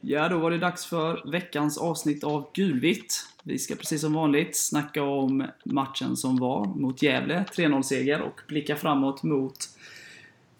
[0.00, 3.14] Ja, då var det dags för veckans avsnitt av Gulvitt.
[3.42, 8.76] Vi ska precis som vanligt snacka om matchen som var mot Gävle, 3-0-seger, och blicka
[8.76, 9.56] framåt mot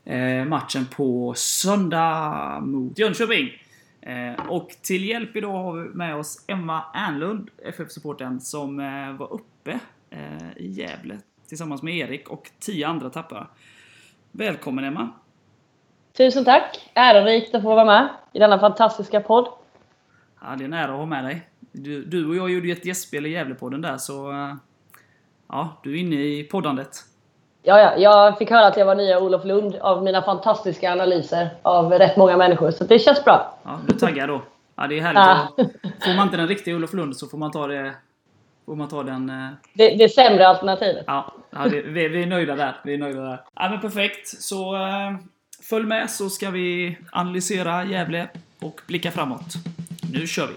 [0.04, 3.48] eh, matchen på söndag mot Jönköping.
[4.00, 9.32] Eh, och till hjälp idag har vi med oss Emma Ernlund, FF-supporten, som eh, var
[9.32, 9.80] uppe
[10.10, 11.18] eh, i Gävle
[11.52, 13.46] tillsammans med Erik och tio andra tappare.
[14.30, 15.08] Välkommen Emma!
[16.16, 16.90] Tusen tack!
[16.94, 19.48] Ärorikt att få vara med i denna fantastiska podd.
[20.40, 21.48] Ja, det är en ära att ha med dig.
[21.72, 24.30] Du, du och jag gjorde ju ett gästspel i Gävlepodden där, så...
[24.30, 24.54] eh,
[25.48, 26.96] Ja, du är inne i poddandet.
[27.62, 31.48] Ja, ja, jag fick höra att jag var nya Olof Lund av mina fantastiska analyser
[31.62, 33.58] av rätt många människor, så det känns bra.
[33.64, 34.42] Ja, du taggar då.
[34.76, 35.52] Ja, det är härligt.
[35.56, 35.90] Ja.
[36.04, 37.94] Får man inte den riktiga Olof Lund så får man ta det...
[38.66, 39.30] Får man ta den...
[39.30, 41.04] eh, Det, det sämre alternativet.
[41.06, 42.76] Ja, ja det, vi, vi är nöjda där.
[42.84, 43.40] Vi är nöjda där.
[43.54, 44.28] Ja, men perfekt.
[44.28, 45.16] Så eh,
[45.70, 48.28] följ med så ska vi analysera Gävle
[48.60, 49.54] och blicka framåt.
[50.12, 50.54] Nu kör vi!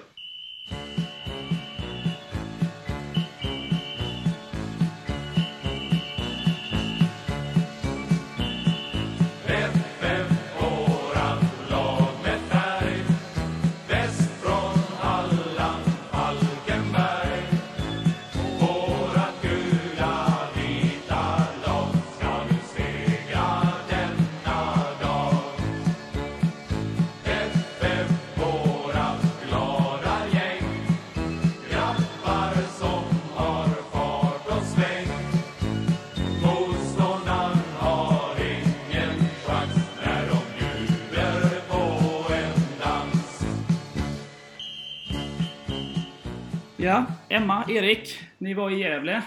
[46.86, 49.22] Ja, Emma, Erik, ni var i Gävle.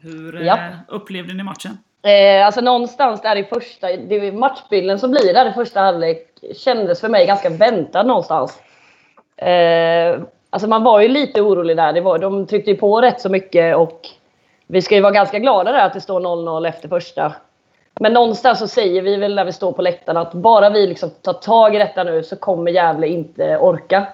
[0.00, 0.58] Hur eh, Ja.
[0.88, 1.78] upplevde ni matchen?
[2.02, 6.26] Eh, alltså någonstans där i första, det är matchbilden som blir där i första halvlek
[6.56, 8.62] kändes för mig ganska väntad någonstans.
[9.36, 10.20] Eh,
[10.50, 11.92] alltså man var ju lite orolig där.
[11.92, 14.00] Det var, de tryckte ju på rätt så mycket och
[14.66, 17.32] vi ska ju vara ganska glada där att det står 0-0 efter första.
[18.00, 21.10] Men någonstans så säger vi väl när vi står på läktaren att bara vi liksom
[21.10, 24.06] tar tag i detta nu så kommer Gävle inte orka.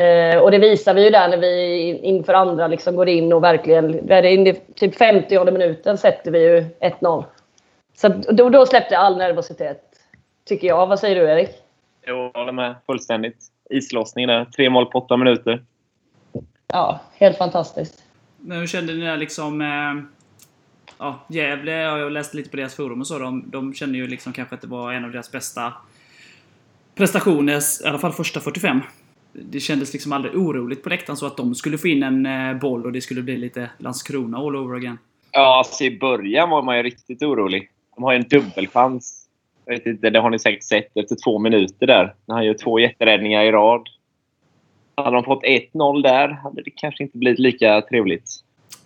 [0.00, 3.44] Eh, och det visar vi ju där när vi inför andra liksom går in och
[3.44, 7.24] verkligen, där in i typ 50 minuten sätter vi ju 1-0.
[7.96, 9.82] Så då, då släppte all nervositet.
[10.44, 10.86] Tycker jag.
[10.86, 11.50] Vad säger du Erik?
[12.06, 13.36] Jag håller med fullständigt.
[13.70, 14.44] Islossning där.
[14.44, 15.62] Tre mål på åtta minuter.
[16.66, 18.02] Ja, helt fantastiskt.
[18.36, 19.60] Men hur kände ni där liksom...
[19.60, 20.04] Eh,
[20.98, 23.18] ja, Gävle, ja, jag läste lite på deras forum och så.
[23.18, 25.72] De, de kände ju liksom kanske att det var en av deras bästa
[26.94, 28.80] prestationer, i alla fall första 45.
[29.42, 32.60] Det kändes liksom aldrig oroligt på läktaren så att de skulle få in en eh,
[32.60, 34.98] boll och det skulle bli lite Landskrona all over again.
[35.32, 37.70] Ja, alltså i början var man ju riktigt orolig.
[37.94, 39.26] De har ju en dubbelchans.
[39.64, 42.14] Jag vet inte, det har ni säkert sett efter två minuter där.
[42.26, 43.88] När han gör två jätteräddningar i rad.
[44.96, 48.30] Hade de fått 1-0 där hade det kanske inte blivit lika trevligt.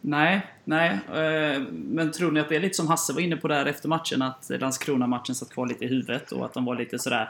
[0.00, 0.88] Nej, nej.
[1.08, 3.88] eh, Men tror ni att det är lite som Hasse var inne på där efter
[3.88, 7.28] matchen, att Landskrona-matchen satt kvar lite i huvudet och att de var lite sådär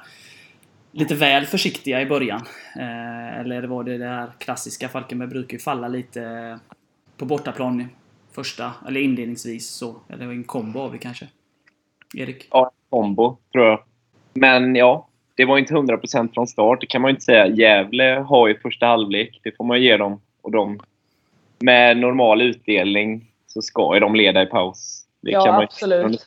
[0.92, 2.40] lite väl försiktiga i början?
[2.76, 6.58] Eh, Eller var det det här klassiska, Falkenberg brukar ju falla lite
[7.16, 7.88] på bortaplan
[8.32, 9.96] första, eller inledningsvis så.
[10.08, 11.26] Eller en kombo av det kanske.
[12.16, 12.48] Erik?
[12.50, 13.82] Ja, kombo, tror jag.
[14.32, 16.80] Men ja, det var inte 100% från start.
[16.80, 17.46] Det kan man ju inte säga.
[17.46, 19.40] Gävle har ju första halvlek.
[19.44, 20.20] Det får man ge dem.
[20.42, 20.80] Och de,
[21.58, 25.04] med normal utdelning så ska ju de leda i paus.
[25.20, 26.26] Det kan Ja, man ju- absolut.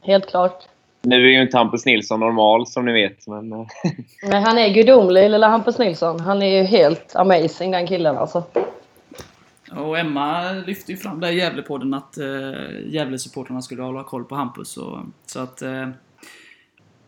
[0.00, 0.68] Helt klart.
[1.02, 3.26] Nu är ju inte Hampus Nilsson normal, som ni vet.
[3.26, 3.66] Men, eh,
[4.30, 6.20] Men han är gudomlig, lilla Hampus Nilsson.
[6.20, 8.44] Han är ju helt amazing den killen alltså.
[9.76, 12.24] Och Emma lyfte ju fram där i Gävlepodden att uh,
[12.86, 14.76] Gävle-supportrarna skulle hålla koll på Hampus.
[14.76, 15.88] Och, så att eh,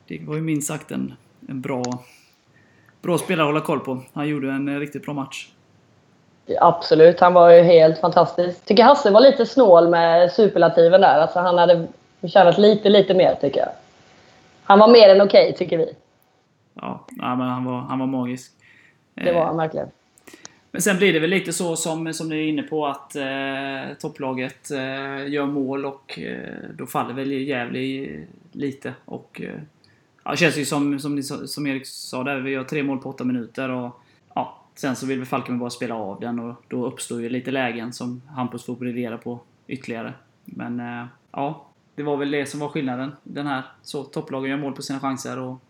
[0.09, 1.15] det var ju minst sagt en,
[1.49, 1.83] en bra,
[3.03, 4.01] bra spelare att hålla koll på.
[4.13, 5.49] Han gjorde en eh, riktigt bra match.
[6.61, 8.65] Absolut, han var ju helt fantastisk.
[8.65, 11.19] Tycker Hasse var lite snål med superlativen där.
[11.19, 11.87] Alltså han hade
[12.21, 13.69] förtjänat lite, lite mer tycker jag.
[14.65, 15.95] Han var mer än okej, tycker vi.
[16.75, 18.53] Ja, nej, men han var, han var magisk.
[19.15, 19.89] Det var han verkligen.
[20.71, 23.95] Men sen blir det väl lite så som, som ni är inne på att eh,
[24.01, 28.09] topplaget eh, gör mål och eh, då faller väl Gävle
[28.53, 28.95] lite.
[29.05, 29.61] Och, eh,
[30.25, 32.99] ja, det känns ju som, som, ni, som Erik sa där, vi gör tre mål
[32.99, 33.69] på åtta minuter.
[33.69, 34.01] Och,
[34.35, 37.51] ja, sen så vill väl Falkenberg bara spela av den och då uppstår ju lite
[37.51, 40.13] lägen som Hampus får bredera på ytterligare.
[40.45, 43.13] Men eh, ja, det var väl det som var skillnaden.
[43.23, 45.61] Den här, så topplagen gör mål på sina chanser och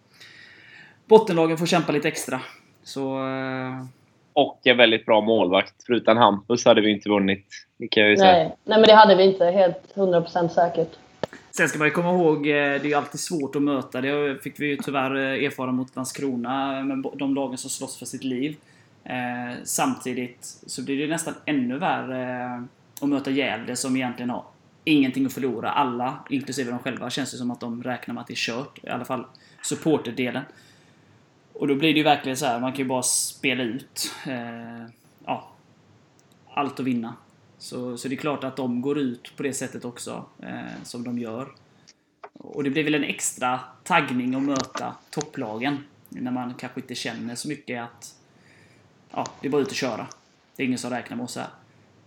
[1.07, 2.41] bottenlagen får kämpa lite extra.
[2.83, 3.85] Så eh,
[4.33, 5.85] Och en väldigt bra målvakt.
[5.87, 7.47] För utan Hampus hade vi inte vunnit.
[7.77, 8.33] Det kan jag ju säga.
[8.33, 8.57] Nej.
[8.65, 9.45] Nej, men det hade vi inte.
[9.45, 10.91] Helt 100% säkert.
[11.51, 14.01] Sen ska man ju komma ihåg, eh, det är ju alltid svårt att möta.
[14.01, 18.07] Det fick vi ju tyvärr eh, erfara mot Landskrona, med de lagen som slåss för
[18.07, 18.57] sitt liv.
[19.05, 22.65] Eh, samtidigt så blir det nästan ännu värre
[23.01, 24.45] att möta Gävle som egentligen har
[24.85, 25.71] ingenting att förlora.
[25.71, 28.85] Alla, inklusive de själva, känns det som att de räknar med att det är kört.
[28.85, 29.27] I alla fall
[29.63, 30.43] supporterdelen.
[31.53, 34.87] Och då blir det ju verkligen så här, man kan ju bara spela ut eh,
[35.25, 35.51] ja,
[36.55, 37.15] allt att vinna.
[37.59, 41.05] Så, så det är klart att de går ut på det sättet också, eh, som
[41.05, 41.49] de gör.
[42.33, 45.85] Och det blir väl en extra taggning att möta topplagen.
[46.09, 48.15] När man kanske inte känner så mycket att
[49.11, 50.07] ja, det är bara ut och köra.
[50.57, 51.49] Det är ingen som räknar med oss här.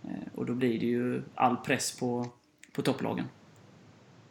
[0.04, 2.26] Eh, och då blir det ju all press på,
[2.78, 3.24] på topplagen.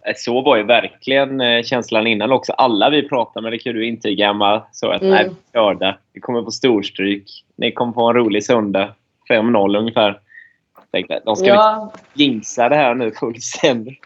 [0.08, 2.54] Eh, Så var ju verkligen eh, känslan innan också.
[2.54, 5.14] Alla vi pratade med, det kan du intyga Emma, så att Mm.
[5.14, 5.98] nej, vi är körda.
[6.14, 7.44] Vi kommer få storstryk.
[7.56, 8.90] Ni kommer få en rolig söndag.
[9.30, 10.20] 5-0 ungefär.
[10.92, 14.00] Tänkte, de ska Ja, vi jinxa det här nu fullständigt.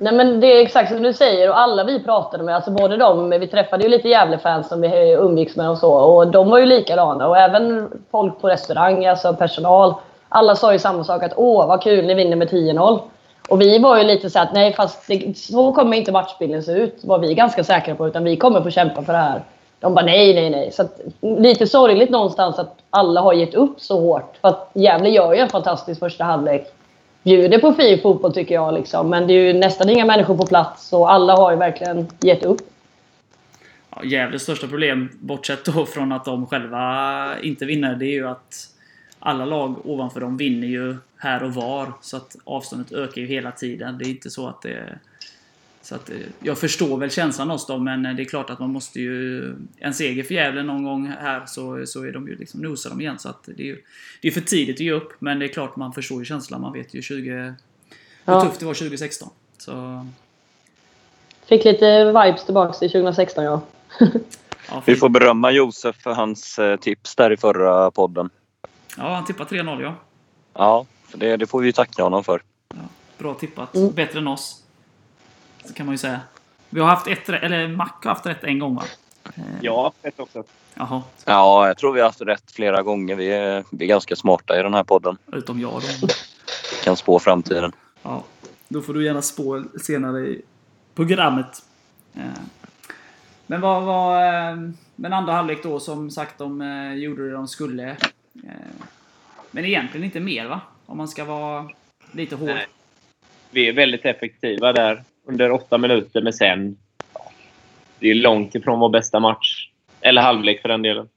[0.00, 2.96] Nej men det är exakt som du säger och alla vi pratade med, alltså både
[2.96, 6.58] de, vi träffade ju lite Gävle-fans som vi umgicks med och så och de var
[6.58, 9.94] ju likadana och även folk på restaurang, alltså personal.
[10.28, 13.00] Alla sa ju samma sak att åh vad kul, ni vinner med 10-0.
[13.48, 16.72] Och vi var ju lite så att nej fast det, så kommer inte matchbilden se
[16.72, 19.42] ut, var vi ganska säkra på, utan vi kommer få kämpa för det här.
[19.80, 20.72] De bara nej, nej, nej.
[20.72, 24.36] Så att, lite sorgligt någonstans att alla har gett upp så hårt.
[24.40, 26.66] För att Gävle gör ju en fantastisk första halvlek
[27.22, 28.74] bjuder på fin fotboll tycker jag.
[28.74, 29.10] Liksom.
[29.10, 32.44] Men det är ju nästan inga människor på plats och alla har ju verkligen gett
[32.44, 32.60] upp.
[33.90, 38.28] Ja, Gävles största problem, bortsett då från att de själva inte vinner, det är ju
[38.28, 38.54] att
[39.18, 40.96] alla lag ovanför dem vinner ju
[41.26, 41.92] här och var.
[42.00, 43.98] Så att avståndet ökar ju hela tiden.
[43.98, 44.98] Det är inte så att det...
[45.82, 48.70] Så att, eh, jag förstår väl känslan hos dem, men det är klart att man
[48.70, 49.54] måste ju...
[49.78, 53.00] En seger för Gävle någon gång här så, så är de ju liksom, nosar de
[53.00, 53.18] igen.
[53.18, 53.82] Så att det är ju
[54.22, 56.60] det är för tidigt att ge upp, men det är klart man förstår ju känslan.
[56.60, 57.54] Man vet ju 20, hur
[58.24, 58.40] Ja.
[58.44, 59.28] tufft det var 2016.
[59.58, 60.06] Så,
[61.46, 63.60] Fick lite vibes tillbaks till 2016 ja.
[64.70, 68.30] ja, Vi får berömma Josef för hans eh, tips där i förra podden.
[68.96, 69.94] ja, han tippar 3-0 ja.
[70.54, 72.42] Ja, det, det får vi ju tacka honom för.
[73.18, 73.74] Bra tippat.
[73.76, 73.92] Mm.
[73.92, 74.62] Bättre än oss.
[75.64, 76.20] Så kan man ju säga.
[76.70, 78.82] Vi har haft ett eller Mac har haft rätt en gång va?
[79.24, 80.44] Eh, Ja, rätt också.
[80.74, 81.02] Jaha.
[81.24, 83.14] Ja, jag tror vi har haft rätt flera gånger.
[83.16, 85.16] Vi är, vi är ganska smarta i den här podden.
[85.32, 86.08] Utom jag då.
[86.84, 87.72] Kan spå framtiden.
[88.02, 88.24] Ja.
[88.68, 90.42] Då får du gärna spå senare i
[90.94, 91.62] programmet.
[92.14, 92.22] Eh,
[93.46, 94.26] Men vad var...
[94.50, 94.56] eh,
[94.96, 96.60] Men andra halvlek då, som sagt, de
[96.96, 97.96] gjorde det de skulle.
[99.50, 100.60] Men egentligen inte mer va?
[100.86, 101.70] Om man ska vara
[102.12, 102.48] lite hård.
[102.48, 102.66] Nej.
[103.50, 106.76] Vi är väldigt effektiva där under åtta minuter, men sen...
[107.98, 109.70] Det är långt ifrån vår bästa match.
[110.00, 111.08] Eller halvlek för den delen.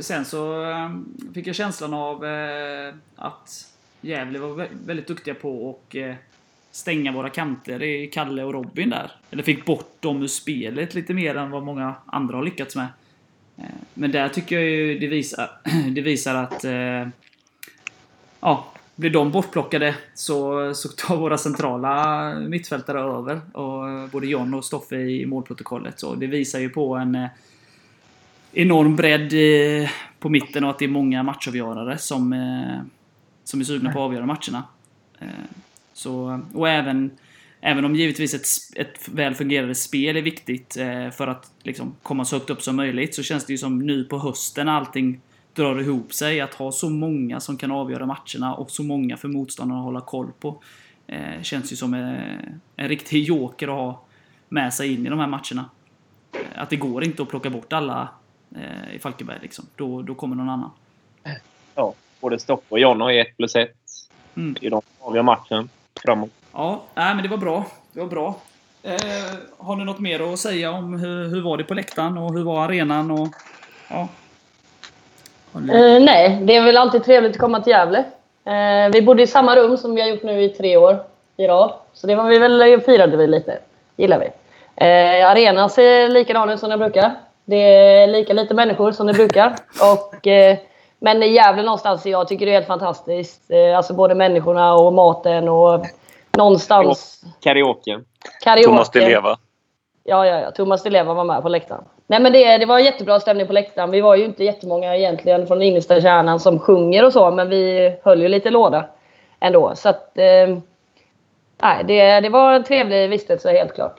[0.00, 0.90] Sen så eh,
[1.34, 6.14] fick jag känslan av eh, att Gävle var vä- väldigt duktiga på att eh,
[6.70, 7.82] stänga våra kanter.
[7.82, 9.10] Är Kalle och Robin där.
[9.30, 12.86] Eller fick bort dem ur spelet lite mer än vad många andra har lyckats med.
[13.94, 15.50] Men där tycker jag ju det visar,
[15.90, 16.64] det visar att
[18.40, 23.40] ja, blir de bortplockade så, så tar våra centrala mittfältare över.
[23.52, 26.00] Och både John och Stoffe i målprotokollet.
[26.00, 27.28] Så det visar ju på en eh,
[28.52, 32.80] enorm bredd eh, på mitten och att det är många matchavgörare som, eh,
[33.44, 34.64] som är sugna på att avgöra matcherna.
[35.92, 37.10] Så, och även,
[37.60, 38.46] även om givetvis ett,
[38.80, 40.74] ett väl fungerande spel är viktigt
[41.12, 44.04] för att liksom, komma så högt upp som möjligt så känns det ju som nu
[44.04, 45.20] på hösten när allting
[45.56, 49.28] drar ihop sig att ha så många som kan avgöra matcherna och så många för
[49.28, 50.62] motståndarna att hålla koll på.
[51.06, 54.00] Eh, känns ju som eh, en riktig joker att ha
[54.48, 55.70] med sig in i de här matcherna.
[56.32, 58.08] Eh, Att det går inte att plocka bort alla
[58.56, 59.38] eh, i Falkenberg.
[59.42, 59.64] Liksom.
[59.76, 60.70] Då, då kommer någon annan.
[61.74, 63.76] Ja, både Stoffe och John har ju ett plus ett.
[64.34, 64.56] Mm.
[64.60, 65.68] Det är de som avgör matchen
[66.04, 66.30] framåt.
[66.52, 67.66] Ja, nej, men det var bra.
[67.92, 68.40] Det var bra.
[68.82, 68.94] Eh,
[69.58, 72.42] har ni något mer att säga om hur, hur var det på läktaren och hur
[72.44, 73.10] var arenan?
[73.10, 73.28] Och,
[73.90, 74.08] ja.
[75.56, 78.04] Eh, nej, det är väl alltid trevligt att komma till Gävle.
[78.44, 81.02] Eh, vi bodde i samma rum som vi har gjort nu i tre år
[81.36, 81.72] i rad.
[81.92, 83.58] Så det var vi väl, firade vi lite.
[83.96, 84.26] gillar vi.
[84.76, 87.14] Eh, arenan ser likadan ut som den brukar.
[87.44, 89.54] Det är lika lite människor som det brukar.
[89.92, 90.56] Och, eh,
[90.98, 93.50] men i Gävle någonstans, jag tycker det är helt fantastiskt.
[93.50, 95.86] Eh, alltså både människorna och maten och
[96.36, 98.00] någonstans Karaoke.
[98.44, 98.68] karaoke.
[98.68, 99.38] Thomas Di Leva.
[100.08, 100.50] Ja, ja, ja.
[100.50, 101.84] Thomas Di Leva var med på läktaren.
[102.06, 103.90] Nej, men det, det var jättebra stämning på läktaren.
[103.90, 107.94] Vi var ju inte jättemånga egentligen från innersta kärnan som sjunger och så, men vi
[108.02, 108.84] höll ju lite låda
[109.40, 109.72] ändå.
[109.76, 110.58] Så att, eh,
[111.62, 113.96] nej, det, det var en trevlig vistelse helt klart.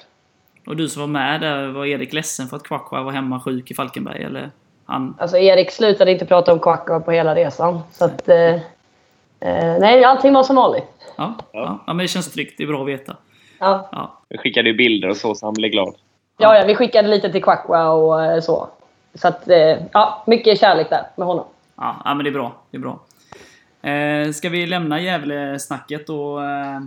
[0.68, 3.72] Och du som var med där, var Erik ledsen för att Kvakva var hemma sjuk
[3.72, 4.24] i Falkenberg?
[4.24, 4.52] Eller?
[4.86, 7.80] Han, Alltså Erik slutade inte prata om Quacko på hela resan.
[7.92, 8.30] Så att...
[8.30, 8.56] Eh,
[9.40, 10.84] eh, nej, allting var som vanligt.
[11.18, 11.80] ja, ja.
[11.88, 12.54] ja, men det känns tryggt.
[12.58, 13.16] Det är bra att veta.
[13.60, 15.96] Ja, Ja, Vi skickade ju bilder och så, så han blev glad.
[16.38, 18.70] ja, ja vi skickade lite till Quacko och eh, så.
[19.14, 21.46] Så att, eh, ja, mycket kärlek där med honom.
[21.76, 22.56] ja, ja men det är bra.
[22.72, 23.00] Det är bra.
[23.92, 26.80] Eh, ska vi lämna Gävle-snacket och eh,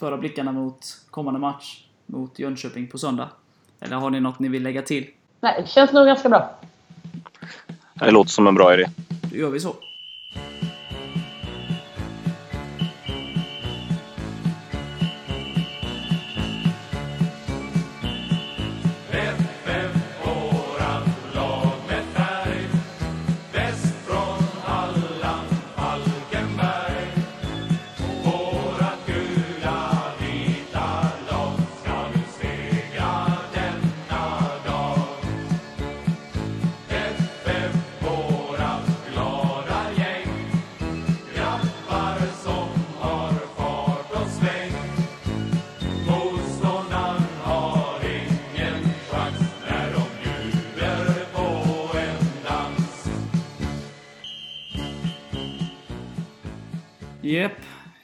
[0.00, 0.78] föra blickarna mot
[1.10, 3.28] kommande match mot Jönköping på söndag?
[3.80, 5.06] Eller har ni något ni vill lägga till?
[5.40, 6.50] Nej, det känns nog ganska bra.
[7.94, 8.84] Det låter som en bra idé.
[9.30, 9.74] Då gör vi så.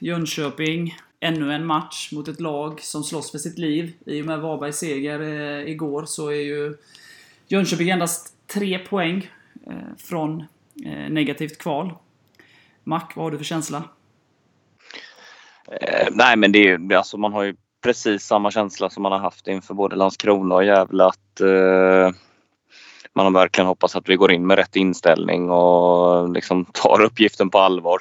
[0.00, 0.96] Jönköping.
[1.20, 3.92] Ännu en match mot ett lag som slåss för sitt liv.
[4.06, 6.76] I och med Varbergs seger eh, igår så är ju
[7.48, 9.30] Jönköping endast tre poäng
[9.66, 10.40] eh, från
[10.84, 11.92] eh, negativt kval.
[12.84, 13.82] Mac, vad har du för känsla?
[15.70, 19.12] Eh, nej, men det är ju, alltså man har ju precis samma känsla som man
[19.12, 22.10] har haft inför både Landskrona och Gävle att eh,
[23.14, 27.50] man har verkligen hoppats att vi går in med rätt inställning och liksom tar uppgiften
[27.50, 28.00] på allvar.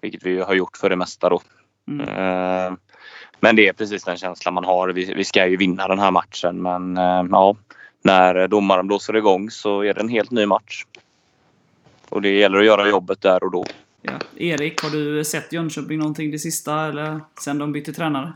[0.00, 1.40] Vilket vi har gjort för det mesta då.
[1.88, 2.08] Mm.
[2.08, 2.72] Eh,
[3.40, 4.88] men det är precis den känslan man har.
[4.88, 7.56] Vi, vi ska ju vinna den här matchen men eh, ja,
[8.02, 10.84] när domaren blåser igång så är det en helt ny match.
[12.08, 13.64] Och det gäller att göra jobbet där och då.
[14.02, 14.12] Ja.
[14.36, 18.32] Erik, har du sett Jönköping någonting det sista eller sen de bytte tränare?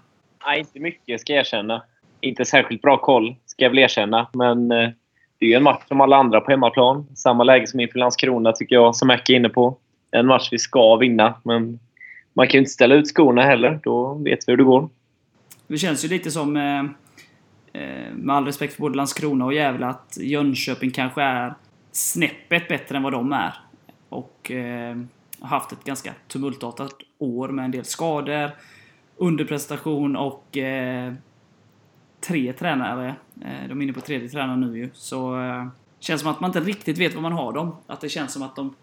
[0.46, 1.82] Nej, inte mycket ska jag erkänna.
[2.20, 4.28] Inte särskilt bra koll, ska jag väl erkänna.
[4.32, 4.88] Men eh,
[5.38, 7.06] det är ju en match som alla andra på hemmaplan.
[7.14, 9.78] Samma läge som inför Landskrona, tycker jag, som Mac är inne på.
[10.12, 11.78] En match vi ska vinna, men
[12.32, 13.80] man kan ju inte ställa ut skorna heller.
[13.82, 14.88] Då vet vi hur det går.
[15.66, 16.80] Det känns ju lite som, eh,
[17.82, 21.54] eh, med all respekt för både Landskrona och Gävle, att Jönköping kanske är
[21.92, 23.54] snäppet bättre än vad de är.
[24.08, 24.96] Och eh,
[25.40, 28.50] har haft ett ganska tumultartat år med en del skador,
[29.16, 31.12] underprestation och eh,
[32.20, 33.14] tre tränare.
[33.40, 34.90] Eh, de är inne på tredje tränaren nu ju.
[34.94, 35.66] Så eh,
[35.98, 37.76] känns som att man inte riktigt vet vad man har dem.
[37.86, 38.74] Att det känns som att de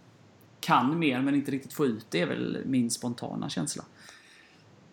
[0.59, 3.83] kan mer men inte riktigt få ut det är väl min spontana känsla.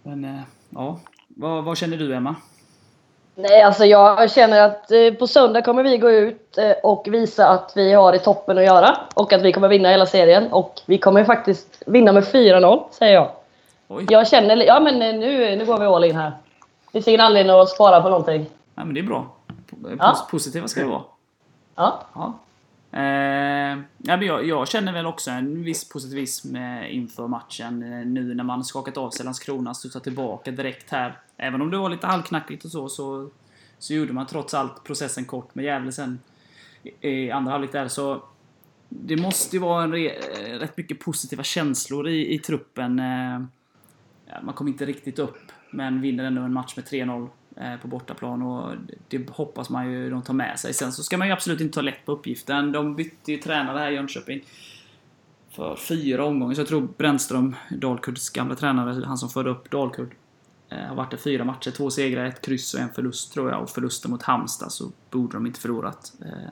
[0.02, 2.35] Men eh, ja, vad, vad känner du Emma?
[3.35, 7.49] Nej, alltså jag känner att eh, på söndag kommer vi gå ut eh, och visa
[7.49, 8.96] att vi har i toppen att göra.
[9.14, 10.52] Och att vi kommer vinna hela serien.
[10.52, 13.30] Och vi kommer faktiskt vinna med 4-0, säger jag.
[13.88, 16.30] Oj, Jag känner, ja men nu, nu går vi all in här.
[16.30, 18.46] Det finns ingen anledning att spara på någonting.
[18.75, 19.26] ja, men det är bra.
[19.70, 20.26] Pos- Ja.
[20.30, 21.02] Positiva ska det vara.
[21.75, 22.32] Ja, Ja.
[22.97, 28.07] Eh, ja, men jag, jag känner väl också en viss positivism eh, inför matchen eh,
[28.07, 31.21] nu när man skakat av sig Landskrona, studsat tillbaka direkt här.
[31.37, 33.31] Även om det var lite halvknackigt och så, så,
[33.79, 36.21] så gjorde man trots allt processen kort med Gävle sen
[36.83, 37.88] i, i andra halvlek där.
[37.88, 38.23] Så
[38.88, 42.99] det måste ju vara en re, eh, rätt mycket positiva känslor i, i truppen.
[42.99, 43.41] Eh,
[44.26, 47.29] ja, man kom inte riktigt upp, men vinner ändå en match med 3-0
[47.61, 48.75] Eh, på bortaplan och
[49.09, 50.75] det hoppas man ju de tar med sig.
[50.75, 52.73] Sen så ska man ju absolut inte ta lätt på uppgiften.
[52.73, 54.45] De bytte ju tränare här i Jönköping
[55.51, 60.15] för fyra omgångar, så jag tror Brännström, Dalkurds gamla tränare, han som förde upp Dalkurd,
[60.69, 63.63] eh, har varit där fyra matcher, två segrar, ett kryss och en förlust tror jag.
[63.63, 66.13] Och förlusten mot Halmstad så borde de inte förlorat.
[66.21, 66.51] Eh,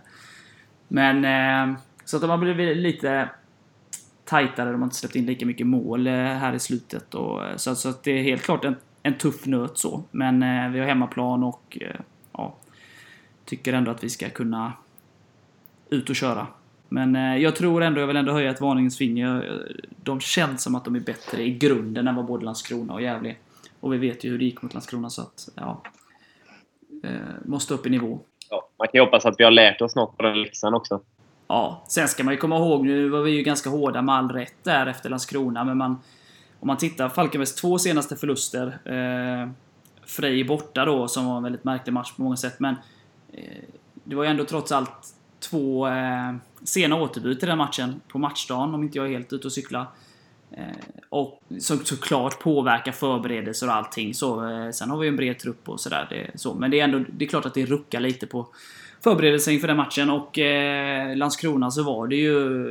[0.88, 3.30] men, så att de har blivit lite
[4.24, 7.14] tajtare, de har inte släppt in lika mycket mål här i slutet.
[7.14, 10.02] Och, så, så att det är helt klart en, en tuff nöt så.
[10.10, 12.00] Men eh, vi har hemmaplan och eh,
[12.32, 12.54] ja,
[13.44, 14.72] tycker ändå att vi ska kunna
[15.90, 16.46] ut och köra.
[16.88, 19.62] Men eh, jag tror ändå, jag vill ändå höja ett varningens finger.
[20.02, 23.28] De känns som att de är bättre i grunden än vad både Landskrona och Gävle
[23.28, 23.36] är.
[23.80, 25.82] Och vi vet ju hur det gick mot Landskrona så att, ja.
[27.04, 27.10] Eh,
[27.44, 28.20] måste upp i nivå.
[28.50, 31.00] Ja, man kan ju hoppas att vi har lärt oss något den läxan också.
[31.46, 34.30] Ja, sen ska man ju komma ihåg, nu var vi ju ganska hårda med all
[34.30, 35.98] rätt där efter Landskrona, men man...
[36.64, 38.66] Om man tittar Falkenbergs två senaste förluster.
[38.84, 39.50] Eh,
[40.06, 42.74] Frej borta då, som var en väldigt märklig match på många sätt, men...
[43.32, 43.64] Eh,
[44.04, 48.74] det var ju ändå trots allt två eh, sena återbud i den matchen på matchdagen,
[48.74, 49.86] om inte jag är helt ute och cykla.
[50.50, 50.64] Eh,
[51.08, 54.14] och som såklart påverkar förberedelser och allting.
[54.14, 56.30] Så, eh, sen har vi ju en bred trupp och sådär.
[56.34, 58.48] Så, men det är ändå det är klart att det ruckar lite på
[59.00, 62.66] förberedelser inför den matchen och eh, Landskrona så var det ju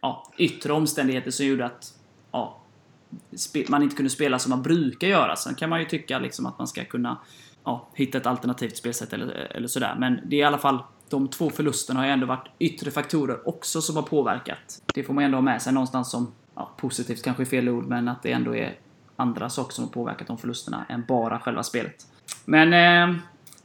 [0.00, 1.94] ja, yttre omständigheter som gjorde att
[2.32, 2.60] ja,
[3.68, 5.36] man inte kunde spela som man brukar göra.
[5.36, 7.18] Sen kan man ju tycka liksom att man ska kunna
[7.64, 9.96] ja, hitta ett alternativt spelsätt eller, eller sådär.
[9.98, 13.48] Men det är i alla fall de två förlusterna har ju ändå varit yttre faktorer
[13.48, 14.82] också som har påverkat.
[14.94, 17.86] Det får man ändå ha med sig någonstans som ja, positivt kanske är fel ord,
[17.86, 18.78] men att det ändå är
[19.16, 22.06] andra saker som har påverkat de förlusterna än bara själva spelet.
[22.44, 23.16] Men eh,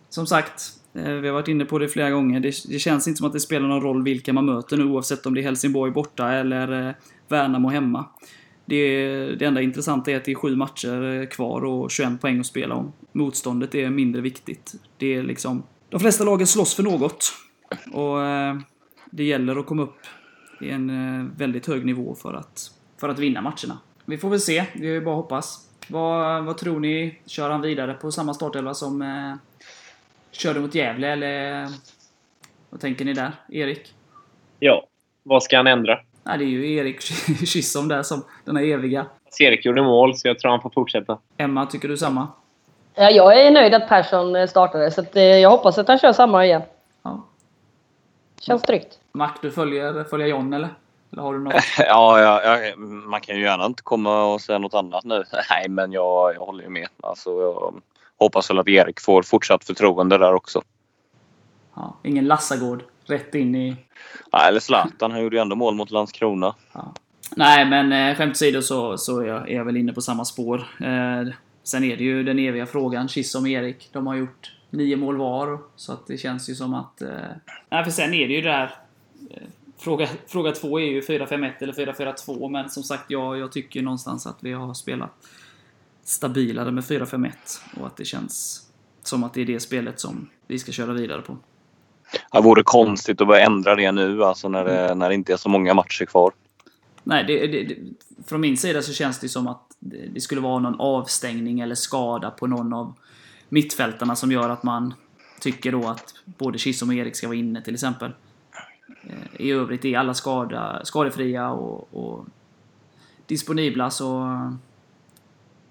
[0.09, 0.63] som sagt,
[0.93, 2.39] eh, vi har varit inne på det flera gånger.
[2.39, 5.25] Det, det känns inte som att det spelar någon roll vilka man möter nu oavsett
[5.25, 6.93] om det är Helsingborg borta eller eh,
[7.27, 8.05] Värnamo hemma.
[8.69, 12.45] Det, det enda intressanta är att det är sju matcher kvar och 21 poäng att
[12.45, 12.93] spela om.
[13.11, 14.73] Motståndet är mindre viktigt.
[14.97, 15.63] Det är liksom...
[15.89, 17.31] De flesta lagen slåss för något.
[17.93, 18.57] Och eh,
[19.11, 19.99] det gäller att komma upp
[20.61, 23.79] i en eh, väldigt hög nivå för att, för att vinna matcherna.
[24.05, 25.69] Vi får väl se, det är ju bara att hoppas.
[25.87, 27.19] Vad, vad tror ni?
[27.25, 29.35] Kör han vidare på samma startelva som eh,
[30.31, 31.67] körde mot Gävle, eller
[32.69, 33.31] vad tänker ni där?
[33.49, 33.93] Erik?
[34.59, 34.87] Ja.
[35.23, 35.99] Vad ska han ändra?
[36.29, 37.01] Nej, det är ju Erik
[37.47, 39.05] Kissom där som den här eviga.
[39.39, 41.17] Erik gjorde mål, så jag tror han får fortsätta.
[41.37, 42.27] Emma, tycker du samma?
[42.95, 45.99] Ja, jag är nöjd att Persson eh, startade, så att, eh, jag hoppas att han
[45.99, 46.61] kör samma igen.
[47.03, 47.25] Ja.
[48.39, 48.99] Känns tryggt.
[49.11, 50.69] Mac, du följer, följer John eller?
[51.11, 51.53] Eller har du något?
[51.77, 55.23] Ja, ja, ja, man kan ju gärna inte komma och säga något annat nu.
[55.49, 56.87] Nej, men jag, jag håller ju med.
[57.03, 57.81] Alltså, jag
[58.19, 60.61] hoppas väl att Erik får fortsatt förtroende där också.
[61.75, 63.75] Ja, ingen Lassagård rätt in i...
[64.31, 66.55] Ja, eller Zlatan, han gjorde ju ändå mål mot Landskrona.
[66.73, 66.93] Ja.
[67.35, 70.25] Nej, men eh, skämt åsido så, så är, jag, är jag väl inne på samma
[70.25, 70.57] spår.
[70.79, 73.89] Eh, sen är det ju den eviga frågan, Kissom och Erik.
[73.91, 77.01] De har gjort nio mål var, så att det känns ju som att...
[77.01, 77.09] Eh,
[77.69, 78.75] nej, för sen är det ju det där...
[79.31, 79.43] Eh,
[79.77, 84.27] fråga, fråga två är ju 4-5-1 eller 4-4-2, men som sagt, jag, jag tycker någonstans
[84.27, 85.11] att vi har spelat
[86.03, 87.31] stabilare med 4-5-1
[87.79, 88.65] och att det känns
[89.03, 91.37] som att det är det spelet som vi ska köra vidare på.
[92.31, 95.37] Det vore konstigt att börja ändra det nu, alltså när det, när det inte är
[95.37, 96.31] så många matcher kvar.
[97.03, 97.75] Nej, det, det,
[98.27, 101.75] från min sida så känns det som att det, det skulle vara någon avstängning eller
[101.75, 102.93] skada på någon av
[103.49, 104.93] mittfältarna som gör att man
[105.39, 108.11] tycker då att både Kissom och Erik ska vara inne till exempel.
[109.03, 112.25] Eh, I övrigt är alla skada, skadefria och, och
[113.25, 114.37] disponibla så,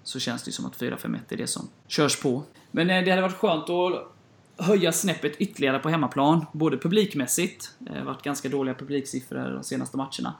[0.03, 2.43] så känns det som att 4-5-1 är det som körs på.
[2.71, 4.13] Men eh, det hade varit skönt att
[4.59, 7.71] höja snäppet ytterligare på hemmaplan, både publikmässigt.
[7.79, 10.33] Det har varit ganska dåliga publiksiffror de senaste matcherna.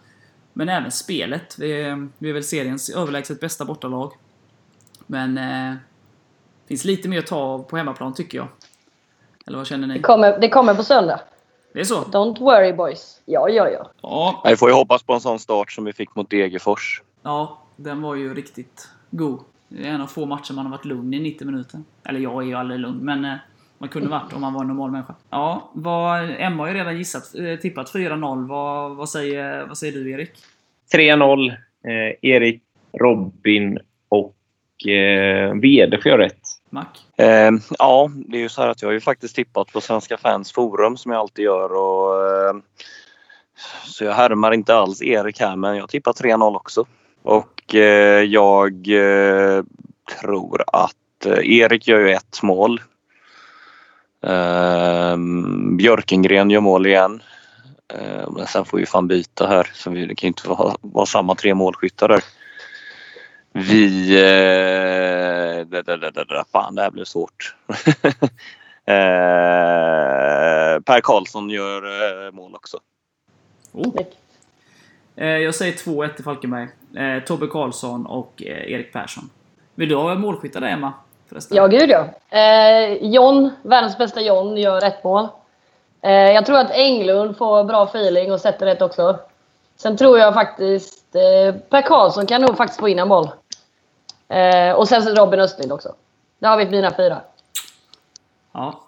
[0.53, 1.59] Men även spelet.
[1.59, 4.11] Vi är, vi är väl seriens överlägset bästa bortalag.
[5.07, 5.75] Men eh,
[6.67, 8.47] finns lite mer att ta av på hemmaplan tycker jag.
[9.47, 10.01] Eller vad känner Det ni?
[10.01, 11.21] kommer, det kommer på söndag.
[11.73, 12.01] Det är så?
[12.03, 13.21] Don't worry boys.
[13.25, 13.91] Ja, ja, ja.
[14.01, 17.01] Ja, Vi får ju hoppas på en sån start som vi fick mot Degerfors.
[17.23, 19.39] ja, den var ju riktigt god.
[19.67, 21.81] Det är en av få matcher man har varit lugn i 90 minuter.
[22.03, 23.35] Eller jag är ju aldrig lugn, men eh,
[23.79, 25.15] man kunde varit om man var en normal människa.
[25.29, 28.47] Ja, vad, Emma har ju redan gissat, eh, tippat 4-0.
[28.47, 30.31] Vad, vad, säger, vad säger du Erik?
[30.93, 31.49] 3-0.
[31.49, 32.63] Eh, Erik,
[32.99, 36.41] Robin och eh, Vede får jag rätt.
[36.69, 36.85] Mac?
[37.17, 40.17] Eh, ja, det är ju så här att jag har ju faktiskt tippat på Svenska
[40.17, 41.73] fans forum som jag alltid gör.
[41.73, 42.53] Och, eh,
[43.85, 46.85] så jag härmar inte alls Erik här, men jag tippar 3-0 också.
[47.21, 49.63] Och eh, jag eh,
[50.21, 52.81] tror att Erik gör ju ett mål.
[54.21, 55.17] Eh,
[55.77, 57.21] Björkengren gör mål igen.
[57.93, 60.75] Eh, men sen får vi fan byta här, så vi, det kan ju inte vara,
[60.81, 62.23] vara samma tre målskyttar där.
[63.51, 64.15] Vi...
[64.15, 67.55] Eh, da, da, da, da, fan, det här blev svårt.
[68.85, 68.95] eh,
[70.85, 71.83] per Karlsson gör
[72.27, 72.79] eh, mål också.
[73.71, 73.95] Oh.
[75.15, 76.67] Eh, jag säger 2-1 till Falkenberg.
[76.95, 79.29] Eh, Tobbe Karlsson och eh, Erik Persson.
[79.75, 80.93] Vill du ha målskyttar där Emma?
[81.29, 81.57] Förresten?
[81.57, 82.07] Ja, gud ja.
[82.39, 85.27] Eh, John, världens bästa John, gör ett mål.
[86.01, 89.19] Eh, jag tror att Englund får bra feeling och sätter rätt också.
[89.75, 93.29] Sen tror jag faktiskt eh, Per Karlsson kan nog faktiskt få in en boll.
[94.27, 95.95] Eh, och sen så Robin Östlind också.
[96.39, 97.21] Där har vi mina fyra.
[98.51, 98.83] Ja.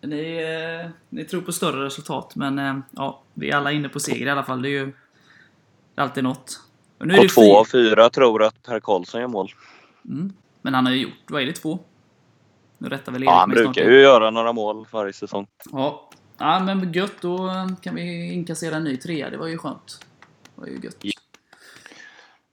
[0.00, 0.36] Ni,
[0.82, 4.26] eh, ni tror på större resultat, men eh, ja, vi är alla inne på seger
[4.26, 4.62] i alla fall.
[4.62, 4.92] Det är ju
[5.94, 6.60] alltid något.
[6.98, 9.48] Och nu är Och det två fyra- av fyra tror att Per Karlsson gör mål.
[10.04, 10.32] Mm.
[10.66, 11.78] Men han har ju gjort, vad är det, två?
[12.78, 15.46] Nu rättar väl Erik Ja, han mig brukar ju göra några mål varje säsong.
[15.72, 16.10] Ja.
[16.38, 17.12] ja, men gött.
[17.20, 17.50] Då
[17.82, 19.30] kan vi inkassera en ny trea.
[19.30, 20.04] Det var ju skönt.
[20.54, 21.04] Det var ju gött.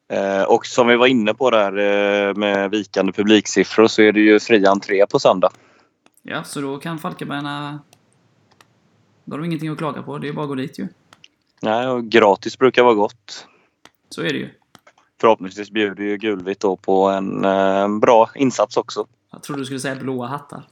[0.08, 4.19] Eh, och som vi var inne på där eh, med vikande publiksiffror så är det
[4.19, 5.52] ju fri entré på söndag.
[6.21, 7.80] Ja, så då kan Falkenbergarna...
[9.26, 10.17] Då har de ingenting att klaga på.
[10.17, 10.88] Det är bara att gå dit ju.
[11.62, 13.47] Nej, och gratis brukar vara gott.
[14.10, 14.49] Så är det ju.
[15.23, 19.07] Förhoppningsvis bjuder ju Gulvitt då på en eh, bra insats också.
[19.31, 20.63] Jag trodde du skulle säga blåa hattar.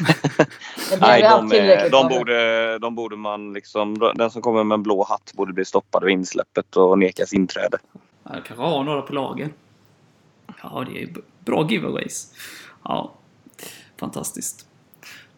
[1.00, 1.48] Nej, de,
[1.90, 4.12] de, borde, de borde man liksom...
[4.14, 7.78] Den som kommer med en blå hatt borde bli stoppad vid insläppet och nekas inträde.
[8.22, 9.52] Jag kanske har några på lagen.
[10.62, 11.08] Ja, det är
[11.44, 12.34] bra giveaways.
[12.84, 13.14] Ja,
[14.00, 14.68] fantastiskt.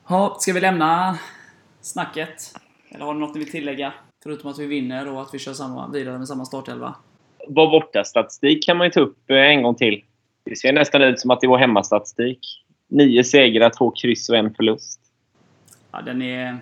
[0.09, 1.18] Ja, ska vi lämna
[1.81, 2.55] snacket?
[2.88, 3.92] Eller har ni något ni vill tillägga?
[4.22, 6.94] Förutom att vi vinner och att vi kör samma, vidare med samma startelva.
[7.46, 10.04] Vår bortastatistik kan man ju ta upp eh, en gång till.
[10.44, 12.38] Det ser nästan ut som att det var hemmastatistik.
[12.88, 15.00] Nio segrar, två kryss och en förlust.
[15.92, 16.59] Ja, den är,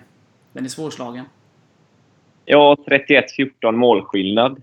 [0.53, 1.25] den är svårslagen.
[2.45, 4.61] Ja, 31-14 målskillnad.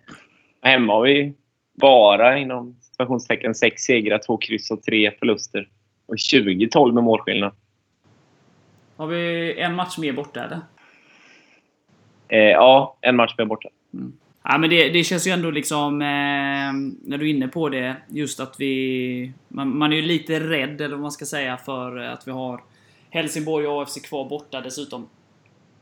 [0.63, 1.35] Hemma har vi
[1.75, 5.69] bara inom situationstecken sex segrar, två kryss och tre förluster.
[6.07, 7.55] Och 20-12 med målskillnad.
[8.97, 10.61] Har vi en match mer borta eller?
[12.29, 13.69] Eh, ja, en match med borta.
[14.45, 16.73] Ja, men det, det känns ju ändå liksom, eh,
[17.09, 19.33] när du är inne på det, just att vi...
[19.49, 22.31] Man, man är ju lite rädd, eller vad man ska säga, för eh, att vi
[22.31, 22.63] har
[23.11, 25.09] Helsingborg och AFC kvar borta dessutom.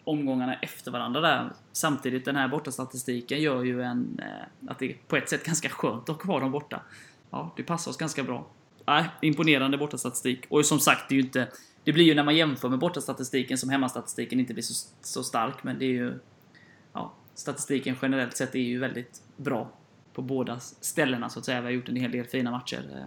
[0.04, 1.52] Omgångarna efter varandra där.
[1.72, 5.68] Samtidigt, den här bortastatistiken gör ju en, eh, att det är på ett sätt ganska
[5.68, 6.80] skönt att ha kvar dem borta.
[7.30, 8.46] Ja, det passar oss ganska bra.
[8.86, 10.44] Nej, imponerande bortastatistik.
[10.48, 11.48] Och som sagt, det är ju inte...
[11.84, 15.62] Det blir ju när man jämför med bortastatistiken som hemmastatistiken inte blir så, så stark,
[15.62, 16.18] men det är ju...
[16.92, 19.70] Ja, statistiken generellt sett är ju väldigt bra
[20.12, 21.60] på båda ställena så att säga.
[21.60, 23.04] Vi har gjort en hel del fina matcher eh,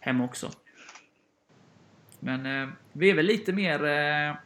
[0.00, 0.50] hemma också.
[2.20, 4.36] Men eh, vi är väl lite mer eh,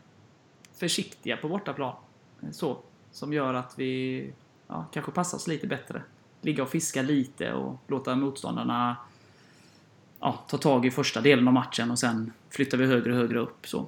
[0.79, 1.94] försiktiga på bortaplan.
[2.42, 2.83] Eh, så.
[3.11, 4.33] Som gör att vi
[4.66, 6.03] ja, kanske passar oss lite bättre.
[6.40, 8.96] Ligga och fiska lite och låta motståndarna
[10.20, 13.38] ja, ta tag i första delen av matchen och sen flyttar vi högre och högre
[13.38, 13.66] upp.
[13.66, 13.87] Så,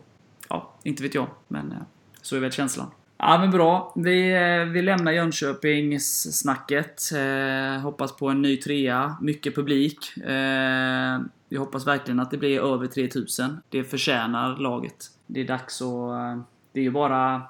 [0.49, 1.79] ja, inte vet jag, men eh,
[2.23, 2.91] så är väl känslan.
[3.21, 3.93] Ja, men bra.
[3.97, 7.03] Vi, eh, vi lämnar Jönköpingssnacket.
[7.13, 9.17] Eh, hoppas på en ny trea.
[9.21, 10.17] Mycket publik.
[10.17, 13.61] Eh, vi hoppas verkligen att det blir över 3000.
[13.69, 15.07] Det förtjänar laget.
[15.27, 15.89] Det är dags att...
[15.89, 16.39] Eh,
[16.73, 17.43] det är ju bara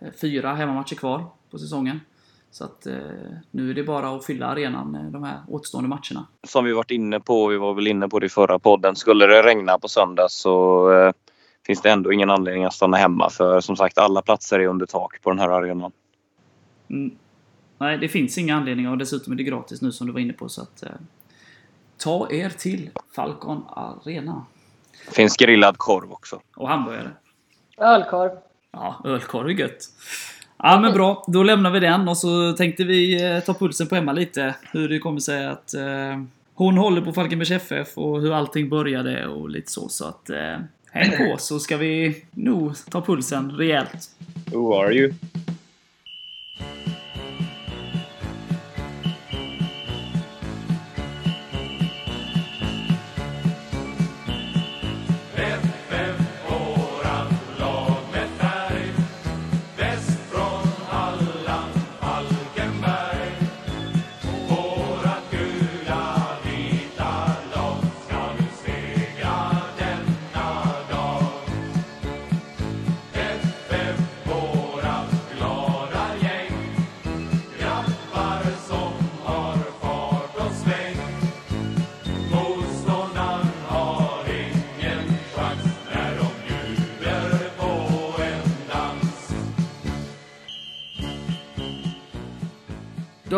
[0.00, 2.00] eh, fyra hemmamatcher kvar på säsongen.
[2.50, 2.94] Så att eh,
[3.50, 6.26] nu är det bara att fylla arenan med de här återstående matcherna.
[6.46, 8.96] Som vi varit inne på, vi var väl inne på det i förra podden.
[8.96, 11.12] Skulle det regna på söndag så eh,
[11.66, 13.30] finns det ändå ingen anledning att stanna hemma.
[13.30, 15.92] För som sagt, alla platser är under tak på den här arenan.
[16.90, 17.16] Mm.
[17.78, 20.32] Nej, det finns inga anledningar och dessutom är det gratis nu som du var inne
[20.32, 20.48] på.
[20.48, 20.90] Så att, eh,
[21.98, 24.46] ta er till Falcon Arena.
[25.06, 26.40] Det finns grillad korv också.
[26.56, 27.10] Och hamburgare.
[27.78, 28.30] Ölkorv.
[28.72, 29.88] Ja, ölkorv är gött.
[30.58, 33.96] Ja men bra, då lämnar vi den och så tänkte vi eh, ta pulsen på
[33.96, 34.54] Emma lite.
[34.72, 36.22] Hur det kommer sig att eh,
[36.54, 39.88] hon håller på Falkenbergs FF och hur allting började och lite så.
[39.88, 40.58] Så att eh,
[40.92, 44.10] häng på så ska vi nog ta pulsen rejält.
[44.52, 45.12] Who are you?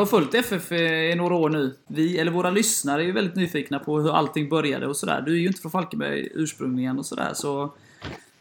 [0.05, 1.75] Har följt FF eh, i några år nu.
[1.87, 5.23] Vi, eller våra lyssnare, är ju väldigt nyfikna på hur allting började och sådär.
[5.27, 7.71] Du är ju inte från Falkenberg ursprungligen och sådär, så...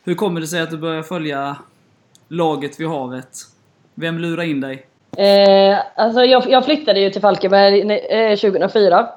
[0.06, 1.58] Hur kommer det sig att du börjar följa
[2.28, 3.38] laget vid havet?
[3.96, 4.86] Vem lurar in dig?
[5.18, 7.82] Eh, alltså jag, jag flyttade ju till Falkenberg
[8.32, 9.10] eh, 2004.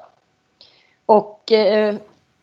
[1.05, 1.95] Och eh,